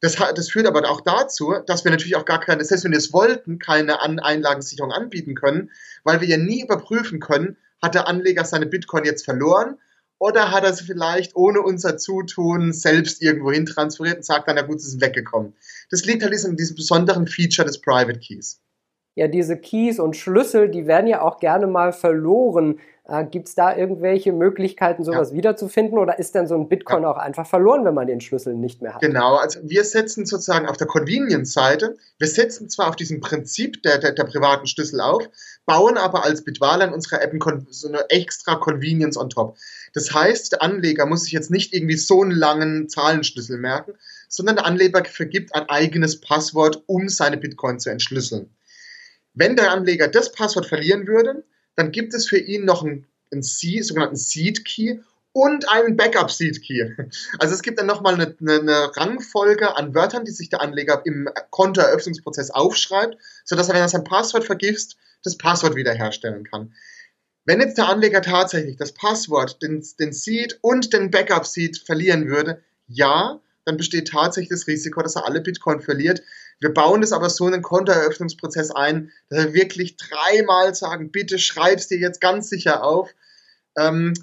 Das, 0.00 0.16
das 0.16 0.50
führt 0.50 0.66
aber 0.66 0.88
auch 0.88 1.02
dazu, 1.02 1.54
dass 1.66 1.84
wir 1.84 1.90
natürlich 1.90 2.16
auch 2.16 2.24
gar 2.24 2.40
keine, 2.40 2.64
selbst 2.64 2.84
wenn 2.84 2.92
wir 2.92 2.98
es 2.98 3.12
wollten, 3.12 3.58
keine 3.58 4.00
An 4.00 4.18
Einlagensicherung 4.18 4.92
anbieten 4.92 5.34
können, 5.34 5.70
weil 6.04 6.20
wir 6.20 6.28
ja 6.28 6.38
nie 6.38 6.62
überprüfen 6.62 7.20
können, 7.20 7.56
hat 7.82 7.94
der 7.94 8.08
Anleger 8.08 8.44
seine 8.44 8.66
Bitcoin 8.66 9.04
jetzt 9.04 9.24
verloren 9.24 9.78
oder 10.18 10.50
hat 10.50 10.64
er 10.64 10.72
sie 10.72 10.84
vielleicht 10.84 11.34
ohne 11.34 11.62
unser 11.62 11.96
Zutun 11.96 12.72
selbst 12.72 13.22
irgendwo 13.22 13.52
hin 13.52 13.66
transferiert 13.66 14.16
und 14.16 14.24
sagt 14.24 14.48
dann, 14.48 14.56
na 14.56 14.62
gut, 14.62 14.76
es 14.76 14.86
ist 14.86 15.00
weggekommen. 15.00 15.54
Das 15.90 16.04
liegt 16.04 16.22
halt 16.22 16.32
in 16.32 16.56
diesem 16.56 16.76
besonderen 16.76 17.26
Feature 17.26 17.66
des 17.66 17.80
Private 17.80 18.18
Keys. 18.18 18.60
Ja, 19.16 19.28
diese 19.28 19.56
Keys 19.56 19.98
und 19.98 20.16
Schlüssel, 20.16 20.70
die 20.70 20.86
werden 20.86 21.06
ja 21.06 21.22
auch 21.22 21.40
gerne 21.40 21.66
mal 21.66 21.92
verloren. 21.92 22.78
Äh, 23.10 23.24
Gibt 23.24 23.48
es 23.48 23.56
da 23.56 23.76
irgendwelche 23.76 24.32
Möglichkeiten, 24.32 25.02
sowas 25.02 25.30
ja. 25.30 25.36
wiederzufinden 25.36 25.98
oder 25.98 26.20
ist 26.20 26.36
denn 26.36 26.46
so 26.46 26.54
ein 26.54 26.68
Bitcoin 26.68 27.02
ja. 27.02 27.10
auch 27.10 27.16
einfach 27.16 27.46
verloren, 27.46 27.84
wenn 27.84 27.94
man 27.94 28.06
den 28.06 28.20
Schlüssel 28.20 28.54
nicht 28.54 28.82
mehr 28.82 28.94
hat? 28.94 29.02
Genau, 29.02 29.34
also 29.34 29.58
wir 29.64 29.82
setzen 29.82 30.26
sozusagen 30.26 30.68
auf 30.68 30.76
der 30.76 30.86
Convenience-Seite, 30.86 31.96
wir 32.18 32.28
setzen 32.28 32.70
zwar 32.70 32.88
auf 32.88 32.94
diesem 32.94 33.20
Prinzip 33.20 33.82
der, 33.82 33.98
der, 33.98 34.12
der 34.12 34.24
privaten 34.24 34.68
Schlüssel 34.68 35.00
auf, 35.00 35.28
bauen 35.66 35.98
aber 35.98 36.24
als 36.24 36.44
Bitwala 36.44 36.84
in 36.84 36.92
unserer 36.92 37.20
App 37.20 37.32
so 37.70 37.88
eine 37.88 38.08
extra 38.10 38.54
Convenience 38.54 39.16
on 39.16 39.28
top. 39.28 39.56
Das 39.92 40.14
heißt, 40.14 40.52
der 40.52 40.62
Anleger 40.62 41.04
muss 41.06 41.24
sich 41.24 41.32
jetzt 41.32 41.50
nicht 41.50 41.74
irgendwie 41.74 41.96
so 41.96 42.22
einen 42.22 42.30
langen 42.30 42.88
Zahlenschlüssel 42.88 43.58
merken, 43.58 43.94
sondern 44.28 44.54
der 44.56 44.66
Anleger 44.66 45.04
vergibt 45.04 45.52
ein 45.56 45.68
eigenes 45.68 46.20
Passwort, 46.20 46.84
um 46.86 47.08
seine 47.08 47.38
Bitcoin 47.38 47.80
zu 47.80 47.90
entschlüsseln. 47.90 48.54
Wenn 49.34 49.56
der 49.56 49.72
Anleger 49.72 50.06
das 50.06 50.30
Passwort 50.30 50.66
verlieren 50.66 51.08
würde, 51.08 51.44
dann 51.80 51.92
gibt 51.92 52.12
es 52.12 52.28
für 52.28 52.38
ihn 52.38 52.66
noch 52.66 52.84
einen, 52.84 53.06
einen 53.32 53.42
Seed, 53.42 53.86
sogenannten 53.86 54.16
Seed 54.16 54.66
Key 54.66 54.98
und 55.32 55.66
einen 55.70 55.96
Backup 55.96 56.30
Seed 56.30 56.62
Key. 56.62 56.90
Also 57.38 57.54
es 57.54 57.62
gibt 57.62 57.78
dann 57.78 57.86
nochmal 57.86 58.14
eine, 58.14 58.36
eine, 58.38 58.60
eine 58.60 58.96
Rangfolge 58.96 59.76
an 59.76 59.94
Wörtern, 59.94 60.26
die 60.26 60.30
sich 60.30 60.50
der 60.50 60.60
Anleger 60.60 61.02
im 61.06 61.28
Kontoeröffnungsprozess 61.50 62.50
aufschreibt, 62.50 63.16
sodass 63.44 63.68
er, 63.68 63.74
wenn 63.74 63.82
er 63.82 63.88
sein 63.88 64.04
Passwort 64.04 64.44
vergisst, 64.44 64.98
das 65.22 65.38
Passwort 65.38 65.74
wiederherstellen 65.74 66.44
kann. 66.44 66.74
Wenn 67.46 67.60
jetzt 67.60 67.78
der 67.78 67.88
Anleger 67.88 68.20
tatsächlich 68.20 68.76
das 68.76 68.92
Passwort, 68.92 69.62
den, 69.62 69.82
den 69.98 70.12
Seed 70.12 70.58
und 70.60 70.92
den 70.92 71.10
Backup 71.10 71.46
Seed 71.46 71.78
verlieren 71.78 72.28
würde, 72.28 72.62
ja, 72.88 73.40
dann 73.64 73.76
besteht 73.76 74.08
tatsächlich 74.08 74.50
das 74.50 74.66
Risiko, 74.66 75.02
dass 75.02 75.16
er 75.16 75.26
alle 75.26 75.40
Bitcoin 75.40 75.80
verliert. 75.80 76.22
Wir 76.60 76.72
bauen 76.72 77.00
das 77.00 77.12
aber 77.12 77.30
so 77.30 77.46
in 77.46 77.52
den 77.52 77.62
Kontoeröffnungsprozess 77.62 78.70
ein, 78.70 79.10
dass 79.28 79.44
wir 79.46 79.54
wirklich 79.54 79.96
dreimal 79.96 80.74
sagen, 80.74 81.10
bitte 81.10 81.38
schreib's 81.38 81.88
dir 81.88 81.98
jetzt 81.98 82.20
ganz 82.20 82.48
sicher 82.48 82.82
auf. 82.84 83.14
Ähm, 83.78 84.14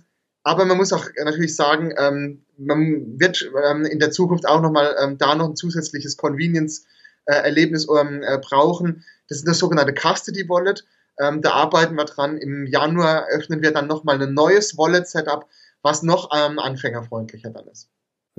Aber 0.44 0.64
man 0.66 0.78
muss 0.78 0.94
auch 0.94 1.06
natürlich 1.24 1.56
sagen, 1.56 1.94
ähm, 1.98 2.46
man 2.58 3.20
wird 3.20 3.52
ähm, 3.70 3.86
in 3.86 4.00
der 4.00 4.12
Zukunft 4.12 4.48
auch 4.48 4.62
nochmal 4.62 4.96
ähm, 5.02 5.18
da 5.18 5.36
noch 5.36 5.50
ein 5.50 5.56
zusätzliches 5.58 6.16
Convenience-Erlebnis 6.16 7.88
ähm, 7.90 8.24
äh, 8.24 8.38
brauchen. 8.40 9.04
Das 9.28 9.40
ist 9.40 9.48
das 9.48 9.60
sogenannte 9.60 9.94
Custody 9.94 10.48
Wallet. 10.48 10.86
Ähm, 11.20 11.42
da 11.42 11.52
arbeiten 11.52 11.96
wir 11.96 12.06
dran. 12.06 12.38
Im 12.38 12.66
Januar 12.66 13.28
öffnen 13.30 13.62
wir 13.62 13.72
dann 13.72 13.88
nochmal 13.88 14.22
ein 14.22 14.34
neues 14.34 14.78
Wallet-Setup, 14.78 15.48
was 15.82 16.02
noch 16.02 16.30
ähm, 16.34 16.60
anfängerfreundlicher 16.60 17.50
dann 17.50 17.68
ist. 17.68 17.90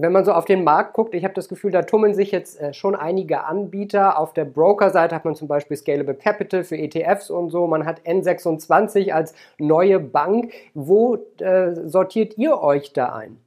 Wenn 0.00 0.12
man 0.12 0.24
so 0.24 0.32
auf 0.32 0.44
den 0.44 0.62
Markt 0.62 0.94
guckt, 0.94 1.12
ich 1.12 1.24
habe 1.24 1.34
das 1.34 1.48
Gefühl, 1.48 1.72
da 1.72 1.82
tummeln 1.82 2.14
sich 2.14 2.30
jetzt 2.30 2.60
äh, 2.60 2.72
schon 2.72 2.94
einige 2.94 3.42
Anbieter. 3.42 4.16
Auf 4.16 4.32
der 4.32 4.44
Broker-Seite 4.44 5.12
hat 5.12 5.24
man 5.24 5.34
zum 5.34 5.48
Beispiel 5.48 5.76
Scalable 5.76 6.14
Capital 6.14 6.62
für 6.62 6.76
ETFs 6.76 7.30
und 7.30 7.50
so. 7.50 7.66
Man 7.66 7.84
hat 7.84 8.06
N26 8.06 9.10
als 9.10 9.34
neue 9.58 9.98
Bank. 9.98 10.52
Wo 10.72 11.16
äh, 11.38 11.74
sortiert 11.88 12.38
ihr 12.38 12.60
euch 12.60 12.92
da 12.92 13.12
ein? 13.12 13.38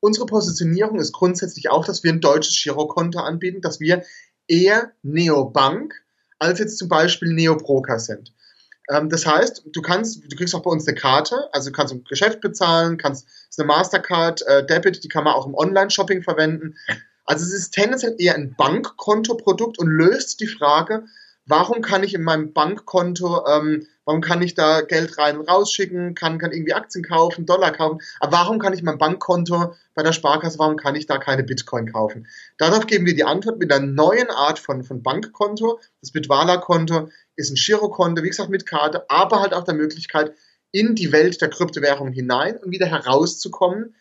Unsere 0.00 0.26
Positionierung 0.26 0.98
ist 0.98 1.14
grundsätzlich 1.14 1.70
auch, 1.70 1.86
dass 1.86 2.04
wir 2.04 2.12
ein 2.12 2.20
deutsches 2.20 2.62
Girokonto 2.62 3.20
anbieten, 3.20 3.62
dass 3.62 3.80
wir 3.80 4.02
eher 4.46 4.92
Neobank 5.02 5.94
als 6.38 6.58
jetzt 6.58 6.76
zum 6.76 6.90
Beispiel 6.90 7.32
Neobroker 7.32 7.98
sind. 7.98 8.34
Ähm, 8.90 9.08
das 9.08 9.26
heißt, 9.26 9.64
du 9.72 9.82
kannst, 9.82 10.22
du 10.30 10.36
kriegst 10.36 10.54
auch 10.54 10.62
bei 10.62 10.70
uns 10.70 10.86
eine 10.86 10.96
Karte, 10.96 11.48
also 11.52 11.70
du 11.70 11.76
kannst 11.76 11.92
ein 11.92 12.04
Geschäft 12.04 12.40
bezahlen, 12.40 12.96
kannst, 12.96 13.26
ist 13.48 13.58
eine 13.58 13.66
Mastercard, 13.66 14.42
äh, 14.46 14.66
Debit, 14.66 15.04
die 15.04 15.08
kann 15.08 15.24
man 15.24 15.34
auch 15.34 15.46
im 15.46 15.54
Online-Shopping 15.54 16.22
verwenden. 16.22 16.76
Also 17.24 17.44
es 17.44 17.52
ist 17.52 17.70
tendenziell 17.72 18.16
eher 18.18 18.34
ein 18.34 18.54
Bankkontoprodukt 18.56 19.78
und 19.78 19.88
löst 19.88 20.40
die 20.40 20.46
Frage, 20.46 21.04
warum 21.46 21.82
kann 21.82 22.02
ich 22.02 22.14
in 22.14 22.22
meinem 22.22 22.52
Bankkonto, 22.52 23.46
ähm, 23.46 23.86
warum 24.08 24.22
kann 24.22 24.40
ich 24.40 24.54
da 24.54 24.80
Geld 24.80 25.18
rein 25.18 25.36
und 25.36 25.50
rausschicken, 25.50 26.14
kann, 26.14 26.38
kann 26.38 26.52
irgendwie 26.52 26.72
Aktien 26.72 27.04
kaufen, 27.04 27.44
Dollar 27.44 27.72
kaufen, 27.72 28.00
aber 28.20 28.32
warum 28.32 28.58
kann 28.58 28.72
ich 28.72 28.82
mein 28.82 28.96
Bankkonto 28.96 29.74
bei 29.94 30.02
der 30.02 30.14
Sparkasse, 30.14 30.58
warum 30.58 30.78
kann 30.78 30.96
ich 30.96 31.04
da 31.04 31.18
keine 31.18 31.44
Bitcoin 31.44 31.92
kaufen? 31.92 32.26
Darauf 32.56 32.86
geben 32.86 33.04
wir 33.04 33.14
die 33.14 33.24
Antwort 33.24 33.58
mit 33.58 33.70
einer 33.70 33.84
neuen 33.84 34.30
Art 34.30 34.58
von, 34.58 34.82
von 34.82 35.02
Bankkonto. 35.02 35.78
Das 36.00 36.10
Bitwala-Konto 36.12 37.10
ist 37.36 37.50
ein 37.50 37.56
Girokonto, 37.56 38.22
wie 38.22 38.30
gesagt, 38.30 38.48
mit 38.48 38.64
Karte, 38.64 39.04
aber 39.10 39.42
halt 39.42 39.52
auch 39.52 39.64
der 39.64 39.74
Möglichkeit, 39.74 40.32
in 40.72 40.94
die 40.94 41.12
Welt 41.12 41.42
der 41.42 41.50
Kryptowährung 41.50 42.10
hinein 42.10 42.56
und 42.56 42.70
wieder 42.70 42.86
herauszukommen, 42.86 43.94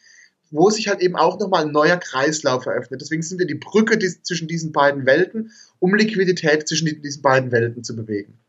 wo 0.52 0.70
sich 0.70 0.88
halt 0.88 1.02
eben 1.02 1.18
auch 1.18 1.38
nochmal 1.38 1.66
ein 1.66 1.74
neuer 1.74 1.98
Kreislauf 1.98 2.66
eröffnet. 2.66 3.02
Deswegen 3.02 3.24
sind 3.24 3.40
wir 3.40 3.46
die 3.46 3.56
Brücke 3.56 3.98
die, 3.98 4.08
zwischen 4.24 4.48
diesen 4.48 4.72
beiden 4.72 5.06
Welten, 5.06 5.52
um 5.80 5.94
Liquidität 5.94 6.66
zwischen 6.66 6.86
die, 6.86 7.02
diesen 7.02 7.22
beiden 7.22 7.52
Welten 7.52 7.84
zu 7.84 7.94
bewegen. 7.94 8.40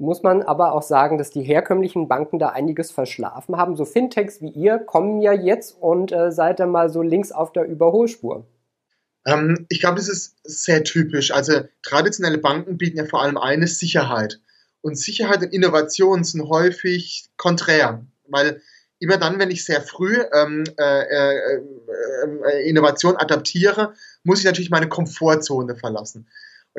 Muss 0.00 0.22
man 0.22 0.40
aber 0.42 0.72
auch 0.72 0.80
sagen, 0.80 1.18
dass 1.18 1.30
die 1.30 1.42
herkömmlichen 1.42 2.08
Banken 2.08 2.38
da 2.38 2.48
einiges 2.48 2.90
verschlafen 2.90 3.58
haben. 3.58 3.76
So 3.76 3.84
Fintechs 3.84 4.40
wie 4.40 4.48
ihr 4.48 4.78
kommen 4.78 5.20
ja 5.20 5.34
jetzt 5.34 5.76
und 5.78 6.10
äh, 6.10 6.32
seid 6.32 6.58
dann 6.58 6.70
mal 6.70 6.88
so 6.88 7.02
links 7.02 7.32
auf 7.32 7.52
der 7.52 7.64
Überholspur. 7.64 8.46
Ähm, 9.26 9.66
ich 9.68 9.80
glaube, 9.80 9.96
das 9.96 10.08
ist 10.08 10.38
sehr 10.42 10.84
typisch. 10.84 11.32
Also 11.32 11.64
traditionelle 11.82 12.38
Banken 12.38 12.78
bieten 12.78 12.96
ja 12.96 13.04
vor 13.04 13.20
allem 13.20 13.36
eine 13.36 13.66
Sicherheit. 13.66 14.40
Und 14.80 14.96
Sicherheit 14.96 15.42
und 15.42 15.52
Innovation 15.52 16.24
sind 16.24 16.48
häufig 16.48 17.26
konträr, 17.36 18.02
weil 18.26 18.62
immer 19.00 19.18
dann, 19.18 19.38
wenn 19.38 19.50
ich 19.50 19.66
sehr 19.66 19.82
früh 19.82 20.16
ähm, 20.32 20.64
äh, 20.78 21.02
äh, 21.02 21.60
äh, 22.50 22.68
Innovation 22.70 23.16
adaptiere, 23.16 23.92
muss 24.24 24.38
ich 24.38 24.46
natürlich 24.46 24.70
meine 24.70 24.88
Komfortzone 24.88 25.76
verlassen. 25.76 26.26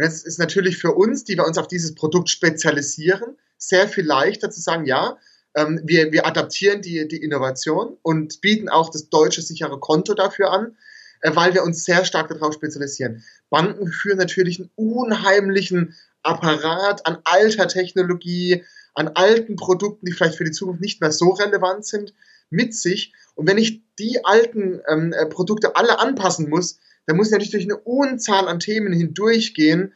Und 0.02 0.08
jetzt 0.08 0.26
ist 0.26 0.40
natürlich 0.40 0.80
für 0.80 0.94
uns, 0.94 1.26
die 1.26 1.38
wir 1.38 1.46
uns 1.46 1.60
auf 1.60 1.68
dieses 1.68 1.94
Produkt 1.94 2.28
spezialisieren, 2.28 3.38
sehr 3.60 3.88
viel 3.88 4.04
leichter 4.04 4.50
zu 4.50 4.60
sagen, 4.60 4.88
ja, 4.88 5.20
ähm, 5.54 5.80
wir, 5.84 6.12
wir 6.12 6.26
adaptieren 6.26 6.82
die, 6.82 7.08
die 7.08 7.22
Innovation 7.22 7.98
und 8.02 8.42
bieten 8.42 8.68
auch 8.68 8.90
das 8.90 9.10
deutsche 9.10 9.44
sichere 9.44 9.80
Konto 9.80 10.16
dafür 10.16 10.50
an, 10.50 10.76
äh, 11.20 11.36
weil 11.36 11.54
wir 11.54 11.62
uns 11.62 11.84
sehr 11.84 12.04
stark 12.04 12.30
darauf 12.30 12.56
spezialisieren. 12.56 13.24
Banken 13.52 13.92
führen 13.92 14.18
natürlich 14.18 14.60
einen 14.60 14.72
unheimlichen 14.76 15.94
Apparat 16.24 17.06
an 17.06 17.20
alter 17.24 17.68
Technologie, 17.68 18.64
an 18.96 19.10
alten 19.10 19.56
Produkten, 19.56 20.08
die 20.08 20.14
vielleicht 20.14 20.38
für 20.38 20.46
die 20.46 20.52
Zukunft 20.52 20.82
nicht 20.82 21.00
mehr 21.00 21.12
so 21.12 21.30
relevant 21.30 21.86
sind, 21.86 22.16
mit 22.50 22.74
sich. 22.74 23.14
Und 23.36 23.48
wenn 23.48 23.60
ich 23.60 23.84
die 24.00 24.26
alten 24.26 24.82
ähm, 24.88 25.14
äh, 25.14 25.28
Produkte 25.28 25.76
alle 25.76 26.00
anpassen 26.00 26.50
muss, 26.50 26.80
dann 27.06 27.18
muss 27.18 27.28
ich 27.28 27.32
natürlich 27.34 27.52
durch 27.52 27.66
eine 27.66 27.78
Unzahl 27.78 28.48
an 28.48 28.60
Themen 28.60 28.94
hindurchgehen. 28.94 29.94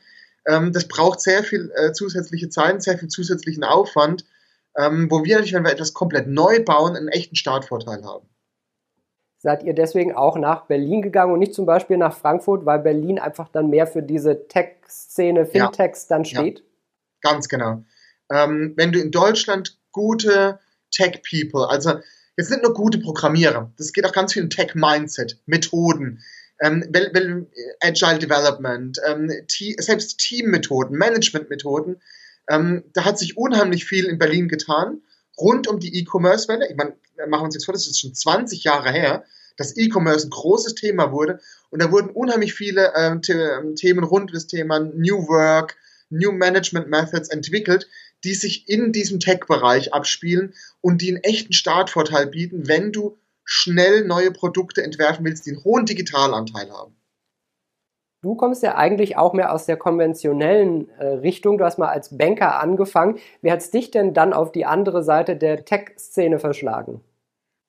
Ähm, 0.48 0.72
das 0.74 0.88
braucht 0.88 1.22
sehr 1.22 1.44
viel 1.44 1.72
äh, 1.76 1.92
zusätzliche 1.92 2.50
Zeit, 2.50 2.84
sehr 2.84 2.98
viel 2.98 3.10
zusätzlichen 3.10 3.64
Aufwand, 3.64 4.26
ähm, 4.78 5.10
wo 5.10 5.24
wir 5.24 5.36
natürlich, 5.36 5.54
wenn 5.54 5.64
wir 5.64 5.72
etwas 5.72 5.94
komplett 5.94 6.28
neu 6.28 6.64
bauen, 6.64 6.96
einen 6.96 7.08
echten 7.08 7.36
Startvorteil 7.36 8.04
haben. 8.04 8.28
Seid 9.38 9.64
ihr 9.64 9.74
deswegen 9.74 10.14
auch 10.14 10.38
nach 10.38 10.66
Berlin 10.66 11.02
gegangen 11.02 11.34
und 11.34 11.40
nicht 11.40 11.54
zum 11.54 11.66
Beispiel 11.66 11.98
nach 11.98 12.18
Frankfurt, 12.18 12.66
weil 12.66 12.80
Berlin 12.80 13.20
einfach 13.20 13.50
dann 13.50 13.70
mehr 13.70 13.86
für 13.86 14.02
diese 14.02 14.48
Tech-Szene, 14.48 15.46
Fintechs 15.46 16.10
ja. 16.10 16.16
dann 16.16 16.26
steht? 16.26 16.60
Ja, 16.60 17.32
ganz 17.32 17.48
genau 17.48 17.84
ähm, 18.32 18.74
wenn 18.76 18.92
du 18.92 19.00
in 19.00 19.12
Deutschland 19.12 19.78
gute 19.92 20.60
Tech-People, 20.92 21.70
also 21.70 22.00
jetzt 22.38 22.50
nicht 22.50 22.64
nur 22.64 22.74
gute 22.74 23.00
Programmierer, 23.00 23.72
das 23.78 23.94
geht 23.94 24.06
auch 24.06 24.14
ganz 24.14 24.34
viel 24.34 24.44
in 24.44 24.50
Tech-Mindset, 24.50 25.42
Methoden, 25.46 26.22
ähm, 26.62 26.84
Agile 27.82 28.20
Development, 28.20 28.98
ähm, 29.08 29.32
selbst 29.80 30.20
Team-Methoden, 30.20 30.98
Management-Methoden, 30.98 32.02
ähm, 32.50 32.84
da 32.94 33.06
hat 33.06 33.20
sich 33.20 33.38
unheimlich 33.38 33.86
viel 33.86 34.06
in 34.06 34.18
Berlin 34.18 34.48
getan, 34.48 35.02
rund 35.38 35.68
um 35.68 35.80
die 35.80 36.00
E-Commerce-Welle. 36.00 36.70
Ich 36.70 36.76
meine, 36.76 36.96
machen 37.28 37.42
wir 37.42 37.46
uns 37.46 37.56
jetzt 37.56 37.66
vor, 37.66 37.74
das 37.74 37.88
ist 37.88 38.00
schon 38.00 38.14
20 38.14 38.64
Jahre 38.64 38.92
her, 38.92 39.26
dass 39.58 39.78
E-Commerce 39.78 40.28
ein 40.28 40.32
großes 40.32 40.76
Thema 40.76 41.12
wurde 41.12 41.40
und 41.70 41.82
da 41.82 41.92
wurden 41.92 42.10
unheimlich 42.10 42.54
viele 42.54 42.94
ähm, 42.96 43.22
Themen 43.22 44.04
rund 44.04 44.30
um 44.30 44.34
das 44.34 44.48
Thema 44.48 44.80
New 44.80 45.28
Work, 45.28 45.78
New 46.10 46.32
Management 46.32 46.90
Methods 46.90 47.30
entwickelt, 47.30 47.88
die 48.24 48.34
sich 48.34 48.68
in 48.68 48.92
diesem 48.92 49.20
Tech-Bereich 49.20 49.94
abspielen 49.94 50.54
und 50.82 51.02
die 51.02 51.10
einen 51.10 51.24
echten 51.24 51.54
Startvorteil 51.54 52.28
bieten, 52.28 52.68
wenn 52.68 52.92
du 52.92 53.18
schnell 53.46 54.06
neue 54.06 54.32
Produkte 54.32 54.84
entwerfen 54.84 55.24
willst, 55.24 55.46
die 55.46 55.52
einen 55.52 55.64
hohen 55.64 55.86
Digitalanteil 55.86 56.70
haben. 56.72 56.96
Du 58.22 58.34
kommst 58.34 58.64
ja 58.64 58.74
eigentlich 58.74 59.18
auch 59.18 59.34
mehr 59.34 59.54
aus 59.54 59.68
der 59.68 59.78
konventionellen 59.78 60.90
äh, 60.98 61.06
Richtung. 61.06 61.60
Du 61.60 61.64
hast 61.64 61.78
mal 61.78 61.90
als 61.90 62.18
Banker 62.18 62.60
angefangen. 62.60 63.20
Wie 63.44 63.52
hat 63.52 63.60
es 63.60 63.70
dich 63.70 63.92
denn 63.92 64.16
dann 64.16 64.34
auf 64.34 64.52
die 64.52 64.66
andere 64.66 65.04
Seite 65.04 65.36
der 65.36 65.64
Tech-Szene 65.64 66.40
verschlagen? 66.40 67.02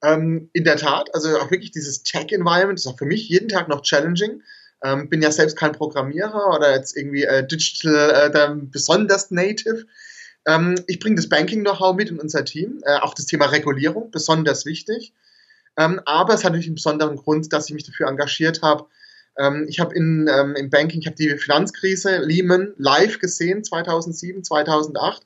Ähm, 0.02 0.48
in 0.54 0.64
der 0.64 0.76
Tat, 0.76 1.14
also 1.14 1.36
auch 1.36 1.50
wirklich 1.50 1.72
dieses 1.72 2.04
Tech-Environment 2.04 2.78
ist 2.78 2.86
auch 2.86 2.96
für 2.96 3.04
mich 3.04 3.28
jeden 3.28 3.48
Tag 3.48 3.68
noch 3.68 3.82
challenging. 3.82 4.42
Ähm, 4.82 5.10
bin 5.10 5.20
ja 5.20 5.30
selbst 5.30 5.58
kein 5.58 5.72
Programmierer 5.72 6.54
oder 6.54 6.74
jetzt 6.74 6.96
irgendwie 6.96 7.24
äh, 7.24 7.46
digital 7.46 8.32
äh, 8.34 8.54
besonders 8.70 9.30
native. 9.30 9.84
Ähm, 10.46 10.76
ich 10.86 11.00
bringe 11.00 11.16
das 11.16 11.28
Banking-Know-how 11.28 11.94
mit 11.96 12.10
in 12.10 12.18
unser 12.18 12.46
Team, 12.46 12.80
äh, 12.84 12.96
auch 13.00 13.12
das 13.12 13.26
Thema 13.26 13.46
Regulierung, 13.46 14.10
besonders 14.10 14.64
wichtig. 14.64 15.12
Ähm, 15.78 16.00
aber 16.04 16.34
es 16.34 16.44
hat 16.44 16.52
natürlich 16.52 16.66
einen 16.66 16.76
besonderen 16.76 17.16
Grund, 17.16 17.52
dass 17.52 17.68
ich 17.68 17.74
mich 17.74 17.84
dafür 17.84 18.08
engagiert 18.08 18.62
habe. 18.62 18.86
Ähm, 19.38 19.66
ich 19.68 19.80
habe 19.80 19.94
in, 19.94 20.28
ähm, 20.32 20.54
im 20.56 20.70
Banking, 20.70 21.00
ich 21.00 21.06
habe 21.06 21.16
die 21.16 21.36
Finanzkrise 21.36 22.18
Lehman 22.18 22.72
live 22.78 23.18
gesehen, 23.18 23.64
2007, 23.64 24.44
2008, 24.44 25.22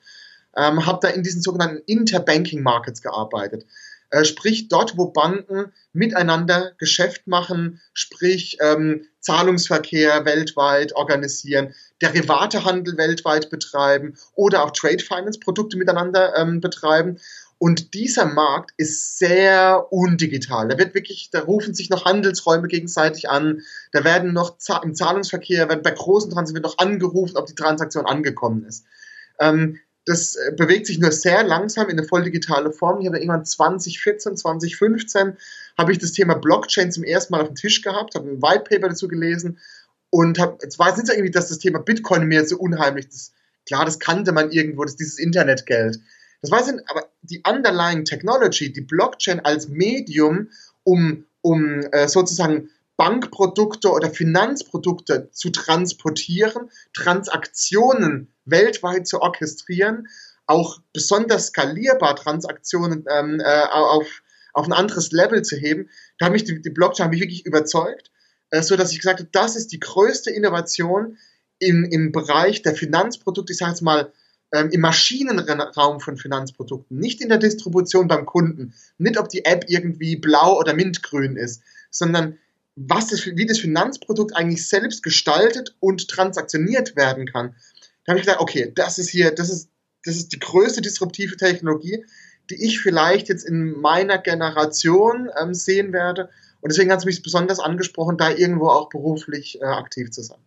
ähm, 0.57 0.87
habe 0.87 0.99
da 1.03 1.09
in 1.09 1.23
diesen 1.23 1.43
sogenannten 1.43 1.83
Interbanking 1.87 2.63
Markets 2.63 3.03
gearbeitet. 3.03 3.67
Äh, 4.11 4.25
sprich 4.25 4.67
dort, 4.69 4.97
wo 4.97 5.07
Banken 5.07 5.73
miteinander 5.93 6.73
Geschäft 6.79 7.29
machen, 7.29 7.81
sprich 7.95 8.59
ähm, 8.61 9.07
Zahlungsverkehr 9.21 10.25
weltweit 10.25 10.97
organisieren, 10.97 11.75
Derivatehandel 12.03 12.97
weltweit 12.97 13.51
betreiben 13.51 14.17
oder 14.35 14.65
auch 14.65 14.73
Trade 14.73 14.99
Finance 14.99 15.39
Produkte 15.39 15.77
miteinander 15.77 16.37
ähm, 16.37 16.61
betreiben. 16.61 17.19
Und 17.63 17.93
dieser 17.93 18.25
Markt 18.25 18.73
ist 18.79 19.19
sehr 19.19 19.93
undigital. 19.93 20.69
Da 20.69 20.79
wird 20.79 20.95
wirklich, 20.95 21.29
da 21.31 21.41
rufen 21.41 21.75
sich 21.75 21.91
noch 21.91 22.07
Handelsräume 22.07 22.69
gegenseitig 22.69 23.29
an. 23.29 23.61
Da 23.93 24.03
werden 24.03 24.33
noch 24.33 24.57
im 24.83 24.95
Zahlungsverkehr, 24.95 25.67
bei 25.67 25.91
großen 25.91 26.31
Transaktionen 26.31 26.63
noch 26.63 26.79
angerufen, 26.79 27.37
ob 27.37 27.45
die 27.45 27.55
Transaktion 27.55 28.07
angekommen 28.07 28.65
ist. 28.65 28.87
Ähm, 29.39 29.79
das 30.07 30.37
äh, 30.37 30.53
bewegt 30.57 30.87
sich 30.87 31.01
nur 31.01 31.13
sehr 31.13 31.45
langsam 31.45 31.91
in 31.91 31.99
eine 31.99 32.09
voll 32.09 32.23
digitale 32.23 32.73
Form. 32.73 33.03
Ich 33.03 33.07
habe 33.07 33.19
irgendwann 33.19 33.45
2014, 33.45 34.39
2015 34.39 35.37
habe 35.77 35.93
ich 35.93 35.99
das 35.99 36.13
Thema 36.13 36.37
Blockchain 36.37 36.91
zum 36.91 37.05
ersten 37.05 37.35
Mal 37.35 37.43
auf 37.43 37.49
dem 37.49 37.57
Tisch 37.57 37.83
gehabt, 37.83 38.15
habe 38.15 38.27
ein 38.27 38.41
White 38.41 38.65
Paper 38.71 38.89
dazu 38.89 39.07
gelesen 39.07 39.59
und 40.09 40.39
habe, 40.39 40.57
jetzt 40.63 40.79
war 40.79 40.93
es 40.93 40.97
nicht 40.97 41.11
irgendwie, 41.11 41.31
dass 41.31 41.51
das 41.51 41.59
Thema 41.59 41.81
Bitcoin 41.81 42.27
mir 42.27 42.47
so 42.47 42.57
unheimlich, 42.57 43.09
das, 43.09 43.33
klar, 43.67 43.85
das 43.85 43.99
kannte 43.99 44.33
man 44.33 44.51
irgendwo, 44.51 44.83
das 44.83 44.93
ist 44.93 45.01
dieses 45.01 45.19
Internetgeld. 45.19 45.99
Das 46.43 46.51
weiß 46.51 46.69
ich, 46.69 46.89
aber 46.89 47.09
die 47.23 47.43
underlying 47.47 48.05
Technology, 48.05 48.73
die 48.73 48.81
Blockchain 48.81 49.41
als 49.41 49.69
Medium, 49.69 50.49
um, 50.85 51.27
um 51.43 51.81
äh, 51.93 52.09
sozusagen 52.09 52.71
Bankprodukte 52.97 53.91
oder 53.91 54.11
Finanzprodukte 54.11 55.31
zu 55.33 55.51
transportieren, 55.51 56.71
Transaktionen 56.93 58.33
weltweit 58.45 59.07
zu 59.07 59.21
orchestrieren, 59.21 60.09
auch 60.47 60.81
besonders 60.93 61.47
skalierbar 61.47 62.17
Transaktionen 62.17 63.05
ähm, 63.09 63.41
äh, 63.41 63.63
auf, 63.71 64.23
auf 64.53 64.67
ein 64.67 64.73
anderes 64.73 65.13
Level 65.13 65.43
zu 65.43 65.57
heben. 65.57 65.89
Da 66.19 66.27
hat 66.27 66.33
mich 66.33 66.45
die, 66.45 66.61
die 66.61 66.71
Blockchain 66.71 67.11
mich 67.11 67.21
wirklich 67.21 67.47
überzeugt, 67.47 68.11
äh, 68.51 68.63
so 68.63 68.77
dass 68.77 68.93
ich 68.93 68.99
gesagt 68.99 69.21
habe, 69.21 69.31
das 69.33 69.57
ist 69.57 69.73
die 69.73 69.81
größte 69.81 70.31
Innovation 70.31 71.17
im, 71.59 71.85
im 71.85 72.13
Bereich 72.13 72.63
der 72.63 72.75
Finanzprodukte, 72.75 73.53
ich 73.53 73.59
sage 73.59 73.73
jetzt 73.73 73.83
mal, 73.83 74.13
im 74.53 74.81
Maschinenraum 74.81 76.01
von 76.01 76.17
Finanzprodukten, 76.17 76.99
nicht 76.99 77.21
in 77.21 77.29
der 77.29 77.39
Distribution 77.39 78.09
beim 78.09 78.27
Kunden, 78.27 78.75
nicht 78.99 79.19
ob 79.19 79.29
die 79.29 79.45
App 79.45 79.65
irgendwie 79.69 80.17
blau 80.17 80.59
oder 80.59 80.75
mintgrün 80.75 81.37
ist, 81.37 81.63
sondern 81.91 82.39
was 82.77 83.09
das, 83.09 83.27
wie 83.27 83.47
das 83.47 83.59
Finanzprodukt 83.59 84.35
eigentlich 84.35 84.67
selbst 84.67 85.03
gestaltet 85.03 85.77
und 85.81 86.09
transaktioniert 86.09 86.97
werden 86.97 87.27
kann. 87.27 87.55
Da 88.05 88.13
habe 88.13 88.21
ich 88.21 88.27
gedacht, 88.27 88.41
okay, 88.41 88.73
das 88.75 88.99
ist 88.99 89.11
hier, 89.11 89.31
das 89.31 89.51
ist, 89.51 89.69
das 90.05 90.17
ist 90.17 90.33
die 90.33 90.39
größte 90.39 90.81
disruptive 90.81 91.37
Technologie, 91.37 92.05
die 92.49 92.65
ich 92.65 92.81
vielleicht 92.81 93.29
jetzt 93.29 93.45
in 93.45 93.79
meiner 93.81 94.19
Generation 94.19 95.31
ähm, 95.41 95.55
sehen 95.55 95.93
werde. 95.93 96.31
Und 96.61 96.73
deswegen 96.73 96.91
hat 96.91 97.01
es 97.01 97.05
mich 97.05 97.23
besonders 97.23 97.61
angesprochen, 97.61 98.17
da 98.17 98.31
irgendwo 98.31 98.69
auch 98.69 98.89
beruflich 98.89 99.61
äh, 99.61 99.65
aktiv 99.65 100.11
zu 100.11 100.23
sein. 100.23 100.41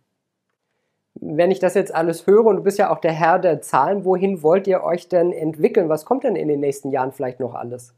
Wenn 1.26 1.50
ich 1.50 1.58
das 1.58 1.72
jetzt 1.72 1.94
alles 1.94 2.26
höre 2.26 2.44
und 2.44 2.56
du 2.56 2.62
bist 2.62 2.78
ja 2.78 2.90
auch 2.90 3.00
der 3.00 3.12
Herr 3.12 3.38
der 3.38 3.62
Zahlen, 3.62 4.04
wohin 4.04 4.42
wollt 4.42 4.66
ihr 4.66 4.82
euch 4.82 5.08
denn 5.08 5.32
entwickeln? 5.32 5.88
Was 5.88 6.04
kommt 6.04 6.24
denn 6.24 6.36
in 6.36 6.48
den 6.48 6.60
nächsten 6.60 6.90
Jahren 6.90 7.12
vielleicht 7.12 7.40
noch 7.40 7.54
alles? 7.54 7.94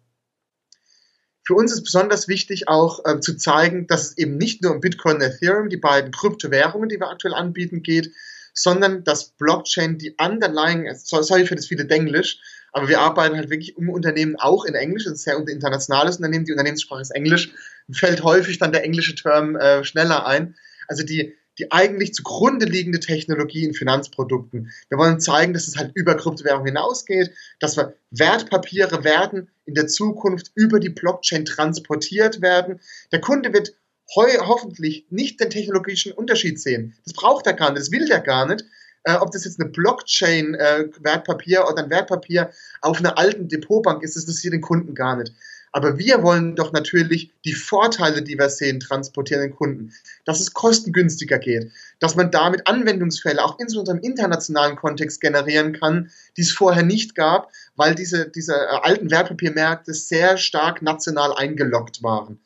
Für 1.44 1.54
uns 1.54 1.72
ist 1.72 1.82
besonders 1.82 2.28
wichtig 2.28 2.68
auch 2.68 3.04
äh, 3.04 3.18
zu 3.18 3.36
zeigen, 3.36 3.88
dass 3.88 4.10
es 4.10 4.18
eben 4.18 4.36
nicht 4.36 4.62
nur 4.62 4.72
um 4.72 4.80
Bitcoin 4.80 5.16
und 5.16 5.22
Ethereum, 5.22 5.68
die 5.68 5.76
beiden 5.76 6.12
Kryptowährungen, 6.12 6.88
die 6.88 7.00
wir 7.00 7.08
aktuell 7.08 7.34
anbieten, 7.34 7.82
geht, 7.82 8.12
sondern 8.54 9.02
dass 9.02 9.30
Blockchain 9.30 9.98
die 9.98 10.14
underlying, 10.18 10.88
sorry 10.94 11.46
für 11.46 11.56
das 11.56 11.66
viele 11.66 11.84
Denglisch, 11.84 12.38
aber 12.72 12.88
wir 12.88 13.00
arbeiten 13.00 13.36
halt 13.36 13.50
wirklich 13.50 13.76
um 13.76 13.88
Unternehmen 13.88 14.36
auch 14.36 14.64
in 14.64 14.74
Englisch, 14.74 15.04
das 15.04 15.14
ist 15.14 15.28
ein 15.28 15.44
sehr 15.44 15.54
internationales 15.54 16.16
Unternehmen, 16.16 16.44
die 16.44 16.52
Unternehmenssprache 16.52 17.02
ist 17.02 17.14
Englisch, 17.14 17.52
fällt 17.90 18.22
häufig 18.22 18.58
dann 18.58 18.72
der 18.72 18.84
englische 18.84 19.14
Term 19.14 19.56
äh, 19.56 19.82
schneller 19.82 20.26
ein. 20.26 20.54
Also 20.88 21.04
die, 21.04 21.34
die 21.58 21.72
eigentlich 21.72 22.14
zugrunde 22.14 22.66
liegende 22.66 23.00
Technologie 23.00 23.64
in 23.64 23.74
Finanzprodukten. 23.74 24.70
Wir 24.88 24.98
wollen 24.98 25.20
zeigen, 25.20 25.52
dass 25.52 25.68
es 25.68 25.76
halt 25.76 25.92
über 25.94 26.16
Kryptowährungen 26.16 26.66
hinausgeht, 26.66 27.30
dass 27.60 27.76
wir 27.76 27.94
Wertpapiere 28.10 29.04
werden 29.04 29.48
in 29.64 29.74
der 29.74 29.86
Zukunft 29.86 30.52
über 30.54 30.80
die 30.80 30.90
Blockchain 30.90 31.44
transportiert 31.44 32.40
werden. 32.40 32.80
Der 33.12 33.20
Kunde 33.20 33.52
wird 33.52 33.74
hoffentlich 34.14 35.06
nicht 35.10 35.40
den 35.40 35.50
technologischen 35.50 36.12
Unterschied 36.12 36.60
sehen. 36.60 36.94
Das 37.04 37.12
braucht 37.12 37.46
er 37.46 37.54
gar 37.54 37.70
nicht, 37.70 37.80
das 37.80 37.90
will 37.90 38.10
er 38.10 38.20
gar 38.20 38.46
nicht. 38.46 38.64
Äh, 39.06 39.16
ob 39.16 39.30
das 39.30 39.44
jetzt 39.44 39.60
eine 39.60 39.68
Blockchain-Wertpapier 39.70 41.58
äh, 41.58 41.62
oder 41.62 41.84
ein 41.84 41.90
Wertpapier 41.90 42.50
auf 42.80 42.98
einer 42.98 43.16
alten 43.16 43.48
Depotbank 43.48 44.02
ist, 44.02 44.16
das 44.16 44.24
interessiert 44.24 44.52
den 44.52 44.60
Kunden 44.60 44.94
gar 44.96 45.16
nicht. 45.16 45.32
Aber 45.72 45.98
wir 45.98 46.22
wollen 46.22 46.56
doch 46.56 46.72
natürlich 46.72 47.32
die 47.44 47.52
Vorteile, 47.52 48.22
die 48.22 48.38
wir 48.38 48.48
sehen, 48.48 48.80
transportieren 48.80 49.42
den 49.42 49.54
Kunden. 49.54 49.92
Dass 50.24 50.40
es 50.40 50.54
kostengünstiger 50.54 51.38
geht, 51.38 51.70
dass 51.98 52.16
man 52.16 52.30
damit 52.30 52.66
Anwendungsfälle 52.66 53.44
auch 53.44 53.58
insbesondere 53.58 53.96
im 53.96 54.02
internationalen 54.02 54.76
Kontext 54.76 55.20
generieren 55.20 55.72
kann, 55.72 56.10
die 56.36 56.42
es 56.42 56.52
vorher 56.52 56.82
nicht 56.82 57.14
gab, 57.14 57.50
weil 57.74 57.94
diese, 57.94 58.28
diese 58.28 58.54
äh, 58.54 58.78
alten 58.82 59.10
Wertpapiermärkte 59.10 59.92
sehr 59.92 60.38
stark 60.38 60.82
national 60.82 61.34
eingeloggt 61.34 62.02
waren. 62.02 62.40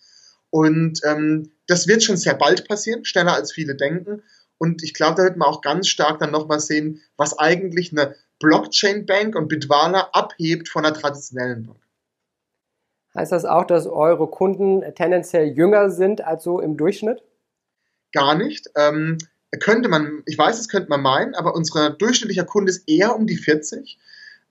Und 0.51 1.01
ähm, 1.05 1.53
das 1.67 1.87
wird 1.87 2.03
schon 2.03 2.17
sehr 2.17 2.35
bald 2.35 2.67
passieren, 2.67 3.05
schneller 3.05 3.35
als 3.35 3.53
viele 3.53 3.77
denken. 3.77 4.23
Und 4.59 4.83
ich 4.83 4.93
glaube, 4.93 5.15
da 5.17 5.23
wird 5.23 5.37
man 5.37 5.49
auch 5.49 5.63
ganz 5.63 5.89
stark 5.89 6.19
dann 6.19 6.33
nochmal 6.33 6.61
sehen, 6.61 7.01
was 7.17 7.39
eigentlich 7.39 7.93
eine 7.93 8.17
Blockchain-Bank 8.41 9.37
und 9.37 9.49
Bitwala 9.49 10.11
abhebt 10.13 10.69
von 10.69 10.85
einer 10.85 10.95
traditionellen 10.95 11.67
Bank. 11.67 11.79
Heißt 13.15 13.33
das 13.33 13.45
auch, 13.45 13.65
dass 13.65 13.87
eure 13.87 14.29
Kunden 14.29 14.83
tendenziell 14.95 15.49
jünger 15.49 15.91
sind 15.91 16.23
als 16.23 16.45
so 16.45 16.61
im 16.61 16.77
Durchschnitt? 16.77 17.23
Gar 18.13 18.37
nicht. 18.37 18.69
Ähm, 18.77 19.19
könnte 19.59 19.89
man, 19.89 20.23
ich 20.27 20.39
weiß, 20.39 20.57
das 20.57 20.69
könnte 20.69 20.89
man 20.89 21.03
meinen, 21.03 21.35
aber 21.35 21.55
unser 21.55 21.91
durchschnittlicher 21.91 22.45
Kunde 22.45 22.71
ist 22.71 22.89
eher 22.89 23.17
um 23.17 23.27
die 23.27 23.37
40. 23.37 23.99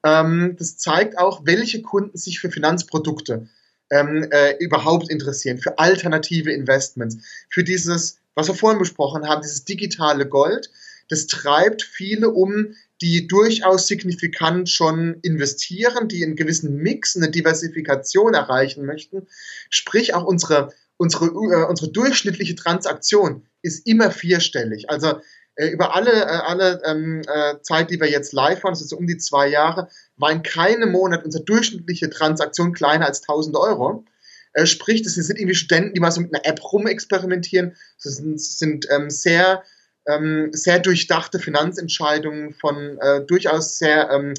Ähm, 0.03 0.55
das 0.57 0.77
zeigt 0.77 1.17
auch, 1.17 1.41
welche 1.45 1.81
Kunden 1.81 2.17
sich 2.17 2.39
für 2.39 2.51
Finanzprodukte 2.51 3.47
ähm, 3.91 4.27
äh, 4.31 4.55
überhaupt 4.60 5.10
interessieren, 5.10 5.57
für 5.57 5.79
alternative 5.79 6.51
Investments, 6.51 7.17
für 7.49 7.63
dieses, 7.63 8.19
was 8.36 8.47
wir 8.47 8.55
vorhin 8.55 8.79
besprochen 8.79 9.27
haben, 9.27 9.41
dieses 9.41 9.65
digitale 9.65 10.27
Gold. 10.27 10.69
Das 11.09 11.27
treibt 11.27 11.81
viele 11.81 12.29
um, 12.29 12.75
die 13.01 13.27
durchaus 13.27 13.87
signifikant 13.87 14.69
schon 14.69 15.19
investieren, 15.21 16.07
die 16.07 16.23
einen 16.23 16.35
gewissen 16.35 16.77
Mix, 16.77 17.15
eine 17.15 17.29
Diversifikation 17.29 18.33
erreichen 18.33 18.85
möchten. 18.85 19.27
Sprich, 19.69 20.13
auch 20.13 20.23
unsere, 20.23 20.73
unsere, 20.97 21.25
äh, 21.25 21.65
unsere 21.67 21.91
durchschnittliche 21.91 22.55
Transaktion 22.55 23.45
ist 23.61 23.87
immer 23.87 24.11
vierstellig. 24.11 24.89
Also 24.89 25.19
äh, 25.55 25.67
über 25.67 25.95
alle, 25.95 26.11
äh, 26.11 26.25
alle 26.25 26.81
ähm, 26.85 27.21
äh, 27.27 27.61
Zeit, 27.61 27.89
die 27.89 27.99
wir 27.99 28.09
jetzt 28.09 28.33
live 28.33 28.63
waren, 28.63 28.71
also 28.71 28.85
so 28.85 28.97
um 28.97 29.07
die 29.07 29.17
zwei 29.17 29.47
Jahre, 29.47 29.89
war 30.15 30.31
in 30.31 30.43
keinem 30.43 30.91
Monat 30.91 31.25
unsere 31.25 31.43
durchschnittliche 31.43 32.09
Transaktion 32.09 32.73
kleiner 32.73 33.05
als 33.05 33.21
1000 33.21 33.55
Euro. 33.57 34.05
Äh, 34.53 34.65
sprich, 34.65 35.03
das 35.03 35.13
sind 35.13 35.37
irgendwie 35.37 35.55
Studenten, 35.55 35.93
die 35.93 35.99
mal 35.99 36.11
so 36.11 36.21
mit 36.21 36.33
einer 36.33 36.45
App 36.45 36.61
rumexperimentieren. 36.63 37.75
Das 38.03 38.15
sind, 38.17 38.41
sind 38.41 38.87
ähm, 38.89 39.09
sehr 39.09 39.63
ähm, 40.09 40.49
sehr 40.51 40.79
durchdachte 40.79 41.39
Finanzentscheidungen 41.39 42.53
von 42.53 42.97
äh, 42.99 43.25
durchaus 43.25 43.77
sehr 43.77 44.09
ähm, 44.11 44.33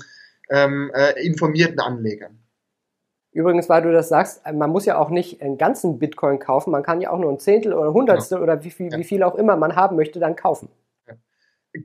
ähm, 0.50 0.90
äh, 0.94 1.24
informierten 1.24 1.80
Anlegern. 1.80 2.38
Übrigens, 3.33 3.68
weil 3.68 3.83
du 3.83 3.92
das 3.92 4.09
sagst, 4.09 4.42
man 4.52 4.70
muss 4.70 4.87
ja 4.87 4.98
auch 4.98 5.11
nicht 5.11 5.40
einen 5.40 5.56
ganzen 5.56 6.00
Bitcoin 6.00 6.40
kaufen, 6.40 6.72
man 6.72 6.83
kann 6.83 7.00
ja 7.00 7.11
auch 7.11 7.18
nur 7.18 7.30
ein 7.30 7.38
Zehntel 7.38 7.72
oder 7.74 7.92
Hundertstel 7.92 8.38
ja. 8.38 8.42
oder 8.42 8.64
wie 8.64 8.70
viel, 8.70 8.90
ja. 8.90 8.98
wie 8.98 9.04
viel 9.04 9.22
auch 9.22 9.37
immer 9.37 9.56
man 9.56 9.76
haben 9.76 9.94
möchte, 9.96 10.18
dann 10.18 10.35
kaufen. 10.35 10.68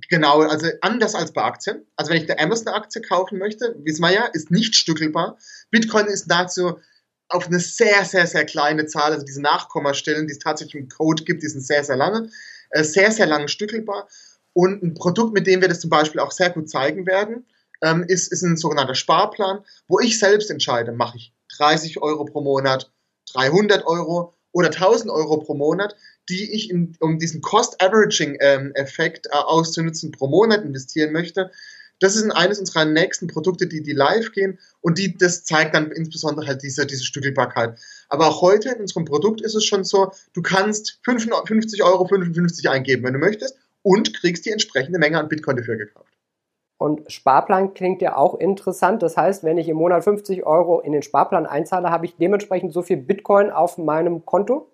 Genau, 0.09 0.41
also 0.41 0.67
anders 0.81 1.13
als 1.13 1.31
bei 1.31 1.43
Aktien. 1.43 1.85
Also 1.95 2.11
wenn 2.11 2.23
ich 2.23 2.29
eine 2.29 2.41
Amazon-Aktie 2.41 3.03
kaufen 3.03 3.37
möchte, 3.37 3.75
wissen 3.83 4.01
wir 4.01 4.11
ja, 4.11 4.25
ist 4.33 4.49
nicht 4.49 4.75
stückelbar. 4.75 5.37
Bitcoin 5.69 6.07
ist 6.07 6.25
dazu 6.27 6.79
auf 7.27 7.47
eine 7.47 7.59
sehr, 7.59 8.03
sehr, 8.05 8.25
sehr 8.25 8.45
kleine 8.45 8.87
Zahl, 8.87 9.11
also 9.11 9.25
diese 9.25 9.41
Nachkommastellen, 9.41 10.27
die 10.27 10.33
es 10.33 10.39
tatsächlich 10.39 10.81
im 10.81 10.89
Code 10.89 11.23
gibt, 11.23 11.43
die 11.43 11.47
sind 11.47 11.61
sehr, 11.61 11.83
sehr 11.83 11.97
lange. 11.97 12.29
Äh, 12.75 12.83
sehr, 12.83 13.09
sehr 13.09 13.25
lang 13.25 13.47
stückelbar. 13.47 14.09
Und 14.51 14.83
ein 14.83 14.93
Produkt, 14.93 15.33
mit 15.33 15.47
dem 15.47 15.61
wir 15.61 15.69
das 15.69 15.79
zum 15.79 15.89
Beispiel 15.89 16.19
auch 16.19 16.31
sehr 16.31 16.49
gut 16.49 16.69
zeigen 16.69 17.05
werden, 17.05 17.45
ähm, 17.81 18.03
ist, 18.07 18.31
ist 18.31 18.41
ein 18.41 18.57
sogenannter 18.57 18.95
Sparplan, 18.95 19.63
wo 19.87 19.99
ich 19.99 20.19
selbst 20.19 20.51
entscheide, 20.51 20.91
mache 20.91 21.17
ich 21.17 21.33
30 21.57 22.01
Euro 22.01 22.25
pro 22.25 22.41
Monat, 22.41 22.91
300 23.33 23.85
Euro 23.85 24.33
oder 24.51 24.67
1000 24.67 25.09
Euro 25.09 25.37
pro 25.37 25.53
Monat, 25.53 25.95
die 26.27 26.53
ich, 26.53 26.69
in, 26.69 26.97
um 26.99 27.17
diesen 27.17 27.41
Cost-Averaging-Effekt 27.41 29.27
ähm, 29.27 29.31
äh, 29.33 29.43
auszunutzen, 29.43 30.11
pro 30.11 30.27
Monat 30.27 30.63
investieren 30.65 31.13
möchte. 31.13 31.51
Das 31.99 32.15
ist 32.15 32.29
eines 32.31 32.59
unserer 32.59 32.85
nächsten 32.85 33.27
Produkte, 33.27 33.67
die, 33.67 33.81
die 33.81 33.93
live 33.93 34.31
gehen 34.31 34.59
und 34.81 34.97
die, 34.97 35.17
das 35.17 35.45
zeigt 35.45 35.75
dann 35.75 35.91
insbesondere 35.91 36.47
halt 36.47 36.61
diese, 36.63 36.85
diese 36.85 37.03
Stückelbarkeit. 37.03 37.79
Aber 38.09 38.27
auch 38.27 38.41
heute 38.41 38.69
in 38.69 38.81
unserem 38.81 39.05
Produkt 39.05 39.41
ist 39.41 39.55
es 39.55 39.65
schon 39.65 39.83
so, 39.83 40.11
du 40.33 40.41
kannst 40.41 40.99
55 41.03 41.83
Euro 41.83 42.05
55 42.05 42.69
eingeben, 42.69 43.03
wenn 43.03 43.13
du 43.13 43.19
möchtest, 43.19 43.57
und 43.81 44.13
kriegst 44.13 44.45
die 44.45 44.51
entsprechende 44.51 44.99
Menge 44.99 45.19
an 45.19 45.29
Bitcoin 45.29 45.57
dafür 45.57 45.77
gekauft. 45.77 46.11
Und 46.77 47.09
Sparplan 47.09 47.73
klingt 47.73 48.01
ja 48.01 48.17
auch 48.17 48.35
interessant. 48.35 49.01
Das 49.01 49.15
heißt, 49.15 49.43
wenn 49.43 49.57
ich 49.57 49.69
im 49.69 49.77
Monat 49.77 50.03
50 50.03 50.45
Euro 50.45 50.81
in 50.81 50.91
den 50.91 51.03
Sparplan 51.03 51.45
einzahle, 51.45 51.89
habe 51.89 52.05
ich 52.05 52.17
dementsprechend 52.17 52.73
so 52.73 52.81
viel 52.81 52.97
Bitcoin 52.97 53.49
auf 53.49 53.77
meinem 53.77 54.25
Konto? 54.25 54.69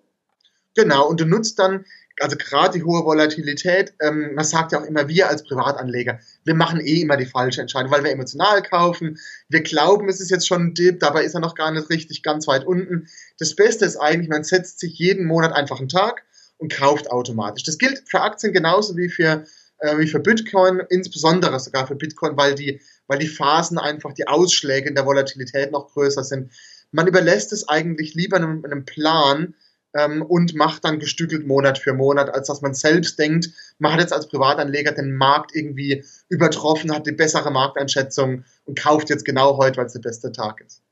Genau, 0.74 1.08
und 1.08 1.20
du 1.20 1.26
nutzt 1.26 1.58
dann 1.58 1.84
also 2.20 2.36
gerade 2.36 2.78
die 2.78 2.84
hohe 2.84 3.04
Volatilität, 3.04 3.94
ähm, 4.00 4.34
man 4.34 4.44
sagt 4.44 4.72
ja 4.72 4.80
auch 4.80 4.84
immer, 4.84 5.08
wir 5.08 5.28
als 5.28 5.42
Privatanleger, 5.44 6.20
wir 6.44 6.54
machen 6.54 6.80
eh 6.80 7.00
immer 7.00 7.16
die 7.16 7.26
falsche 7.26 7.60
Entscheidung, 7.60 7.90
weil 7.90 8.04
wir 8.04 8.10
emotional 8.10 8.62
kaufen. 8.62 9.18
Wir 9.48 9.62
glauben, 9.62 10.08
es 10.08 10.20
ist 10.20 10.30
jetzt 10.30 10.46
schon 10.46 10.66
ein 10.66 10.74
Dip, 10.74 11.00
dabei 11.00 11.24
ist 11.24 11.34
er 11.34 11.40
noch 11.40 11.54
gar 11.54 11.70
nicht 11.70 11.90
richtig 11.90 12.22
ganz 12.22 12.46
weit 12.46 12.64
unten. 12.64 13.08
Das 13.38 13.56
Beste 13.56 13.84
ist 13.84 13.96
eigentlich, 13.96 14.28
man 14.28 14.44
setzt 14.44 14.80
sich 14.80 14.98
jeden 14.98 15.26
Monat 15.26 15.52
einfach 15.52 15.78
einen 15.78 15.88
Tag 15.88 16.22
und 16.58 16.72
kauft 16.72 17.10
automatisch. 17.10 17.64
Das 17.64 17.78
gilt 17.78 18.02
für 18.06 18.20
Aktien 18.20 18.52
genauso 18.52 18.96
wie 18.96 19.08
für, 19.08 19.44
äh, 19.78 19.98
wie 19.98 20.06
für 20.06 20.20
Bitcoin, 20.20 20.82
insbesondere 20.90 21.58
sogar 21.60 21.86
für 21.86 21.96
Bitcoin, 21.96 22.36
weil 22.36 22.54
die, 22.54 22.80
weil 23.06 23.18
die 23.18 23.28
Phasen 23.28 23.78
einfach, 23.78 24.12
die 24.12 24.28
Ausschläge 24.28 24.88
in 24.88 24.94
der 24.94 25.06
Volatilität 25.06 25.72
noch 25.72 25.92
größer 25.92 26.22
sind. 26.22 26.52
Man 26.92 27.06
überlässt 27.06 27.52
es 27.52 27.68
eigentlich 27.68 28.14
lieber 28.14 28.36
einem, 28.36 28.64
einem 28.64 28.84
Plan, 28.84 29.54
ähm, 29.94 30.22
und 30.22 30.54
macht 30.54 30.84
dann 30.84 30.98
gestückelt 30.98 31.46
Monat 31.46 31.78
für 31.78 31.92
Monat, 31.92 32.30
als 32.30 32.48
dass 32.48 32.62
man 32.62 32.74
selbst 32.74 33.18
denkt, 33.18 33.50
man 33.78 33.92
hat 33.92 34.00
jetzt 34.00 34.12
als 34.12 34.28
Privatanleger 34.28 34.92
den 34.92 35.14
Markt 35.14 35.54
irgendwie 35.54 36.04
übertroffen, 36.28 36.94
hat 36.94 37.06
die 37.06 37.12
bessere 37.12 37.50
Markteinschätzung 37.50 38.44
und 38.64 38.78
kauft 38.78 39.10
jetzt 39.10 39.24
genau 39.24 39.56
heute, 39.58 39.78
weil 39.78 39.86
es 39.86 39.92
der 39.92 40.00
beste 40.00 40.32
Tag 40.32 40.60
ist. 40.60 40.82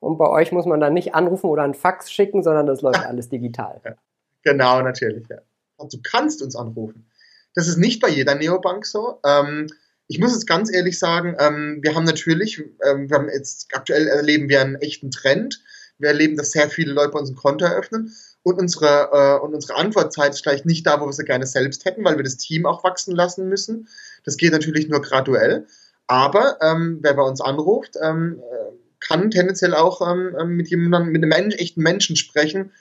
Und 0.00 0.18
bei 0.18 0.28
euch 0.28 0.52
muss 0.52 0.66
man 0.66 0.80
dann 0.80 0.92
nicht 0.92 1.14
anrufen 1.14 1.48
oder 1.48 1.62
einen 1.62 1.74
Fax 1.74 2.12
schicken, 2.12 2.42
sondern 2.42 2.66
das 2.66 2.82
läuft 2.82 2.98
alles 3.06 3.28
digital. 3.28 3.80
Ja. 3.84 3.94
Genau, 4.42 4.82
natürlich. 4.82 5.26
Ja. 5.28 5.38
Und 5.76 5.92
du 5.92 5.98
kannst 6.02 6.42
uns 6.42 6.54
anrufen. 6.54 7.06
Das 7.54 7.68
ist 7.68 7.78
nicht 7.78 8.02
bei 8.02 8.08
jeder 8.08 8.34
Neobank 8.34 8.84
so. 8.84 9.20
Ähm, 9.24 9.68
ich 10.06 10.18
muss 10.18 10.32
jetzt 10.32 10.46
ganz 10.46 10.72
ehrlich 10.72 10.98
sagen, 10.98 11.36
ähm, 11.38 11.78
wir 11.82 11.94
haben 11.94 12.04
natürlich, 12.04 12.62
ähm, 12.86 13.08
wir 13.08 13.16
haben 13.16 13.28
jetzt 13.28 13.68
aktuell 13.72 14.06
erleben 14.06 14.48
wir 14.48 14.60
einen 14.60 14.76
echten 14.76 15.10
Trend 15.10 15.62
Wir 15.98 16.08
erleben, 16.08 16.36
dass 16.36 16.50
sehr 16.50 16.68
viele 16.68 16.92
Leute 16.92 17.12
bei 17.12 17.20
uns 17.20 17.30
ein 17.30 17.36
Konto 17.36 17.64
eröffnen 17.64 18.12
und 18.42 18.58
unsere, 18.58 19.10
äh, 19.12 19.44
und 19.44 19.54
unsere 19.54 19.78
Antwortzeit 19.78 20.32
ist 20.32 20.42
vielleicht 20.42 20.66
nicht 20.66 20.86
da, 20.86 21.00
wo 21.00 21.06
wir 21.06 21.12
sie 21.12 21.24
gerne 21.24 21.46
selbst 21.46 21.84
hätten, 21.84 22.04
weil 22.04 22.16
wir 22.16 22.24
das 22.24 22.36
Team 22.36 22.66
auch 22.66 22.84
wachsen 22.84 23.14
lassen 23.14 23.48
müssen. 23.48 23.88
Das 24.24 24.36
geht 24.36 24.52
natürlich 24.52 24.88
nur 24.88 25.00
graduell. 25.00 25.66
Aber 26.06 26.58
ähm, 26.60 26.98
wer 27.00 27.14
bei 27.14 27.22
uns 27.22 27.40
anruft, 27.40 27.96
ähm, 28.02 28.40
äh, 28.40 28.72
kann 29.00 29.30
tendenziell 29.30 29.74
auch 29.74 30.00
ähm, 30.06 30.36
ähm, 30.38 30.56
mit 30.56 30.68
jemandem, 30.68 31.12
mit 31.12 31.22
einem 31.22 31.30
Mensch, 31.30 31.56
echten 31.56 31.82
Menschen 31.82 32.16
sprechen. 32.16 32.72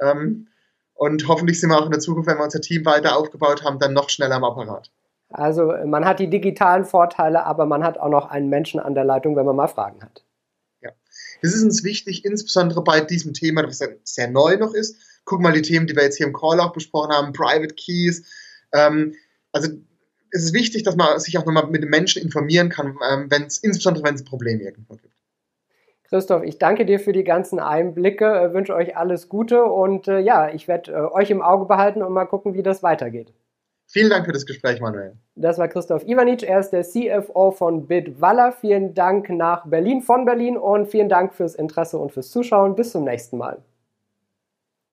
Ähm, 0.00 0.48
und 0.94 1.28
hoffentlich 1.28 1.60
sind 1.60 1.70
wir 1.70 1.78
auch 1.78 1.86
in 1.86 1.92
der 1.92 2.00
Zukunft, 2.00 2.28
wenn 2.28 2.38
wir 2.38 2.44
unser 2.44 2.60
Team 2.60 2.84
weiter 2.84 3.16
aufgebaut 3.16 3.64
haben, 3.64 3.78
dann 3.78 3.92
noch 3.92 4.10
schneller 4.10 4.36
am 4.36 4.44
Apparat. 4.44 4.90
Also 5.30 5.72
man 5.86 6.04
hat 6.04 6.18
die 6.18 6.28
digitalen 6.28 6.84
Vorteile, 6.84 7.46
aber 7.46 7.64
man 7.64 7.82
hat 7.84 7.98
auch 7.98 8.08
noch 8.08 8.28
einen 8.28 8.48
Menschen 8.48 8.80
an 8.80 8.94
der 8.94 9.04
Leitung, 9.04 9.34
wenn 9.36 9.46
man 9.46 9.56
mal 9.56 9.68
Fragen 9.68 10.02
hat. 10.02 10.24
Das 11.42 11.52
ist 11.52 11.62
uns 11.62 11.84
wichtig, 11.84 12.24
insbesondere 12.24 12.82
bei 12.82 13.00
diesem 13.00 13.34
Thema, 13.34 13.62
das 13.62 13.80
sehr 14.04 14.30
neu 14.30 14.56
noch 14.56 14.74
ist. 14.74 14.96
Guck 15.24 15.40
mal 15.40 15.52
die 15.52 15.62
Themen, 15.62 15.86
die 15.86 15.96
wir 15.96 16.04
jetzt 16.04 16.16
hier 16.16 16.26
im 16.26 16.32
Call 16.32 16.60
auch 16.60 16.72
besprochen 16.72 17.12
haben, 17.12 17.32
Private 17.32 17.74
Keys. 17.74 18.24
Ähm, 18.72 19.14
also 19.52 19.70
es 20.30 20.44
ist 20.44 20.54
wichtig, 20.54 20.84
dass 20.84 20.96
man 20.96 21.18
sich 21.20 21.36
auch 21.36 21.44
nochmal 21.44 21.66
mit 21.66 21.82
den 21.82 21.90
Menschen 21.90 22.22
informieren 22.22 22.68
kann, 22.68 22.96
ähm, 23.10 23.26
wenn 23.28 23.42
es, 23.44 23.58
insbesondere 23.58 24.04
wenn 24.04 24.14
es 24.14 24.24
Probleme 24.24 24.62
irgendwo 24.62 24.94
gibt. 24.94 25.12
Christoph, 26.04 26.42
ich 26.42 26.58
danke 26.58 26.84
dir 26.84 27.00
für 27.00 27.12
die 27.12 27.24
ganzen 27.24 27.58
Einblicke, 27.58 28.26
äh, 28.26 28.52
wünsche 28.52 28.74
euch 28.74 28.96
alles 28.96 29.28
Gute 29.28 29.64
und 29.64 30.08
äh, 30.08 30.20
ja, 30.20 30.52
ich 30.52 30.68
werde 30.68 30.92
äh, 30.92 31.12
euch 31.12 31.30
im 31.30 31.42
Auge 31.42 31.64
behalten 31.66 32.02
und 32.02 32.12
mal 32.12 32.26
gucken, 32.26 32.54
wie 32.54 32.62
das 32.62 32.82
weitergeht. 32.82 33.32
Vielen 33.92 34.08
Dank 34.08 34.24
für 34.24 34.32
das 34.32 34.46
Gespräch, 34.46 34.80
Manuel. 34.80 35.18
Das 35.34 35.58
war 35.58 35.68
Christoph 35.68 36.06
Ivanic, 36.08 36.42
er 36.44 36.60
ist 36.60 36.70
der 36.70 36.82
CFO 36.82 37.50
von 37.50 37.86
Bitwalla. 37.86 38.50
Vielen 38.50 38.94
Dank 38.94 39.28
nach 39.28 39.66
Berlin 39.66 40.00
von 40.00 40.24
Berlin 40.24 40.56
und 40.56 40.86
vielen 40.86 41.10
Dank 41.10 41.34
fürs 41.34 41.54
Interesse 41.54 41.98
und 41.98 42.10
fürs 42.10 42.30
Zuschauen. 42.30 42.74
Bis 42.74 42.92
zum 42.92 43.04
nächsten 43.04 43.36
Mal. 43.36 43.58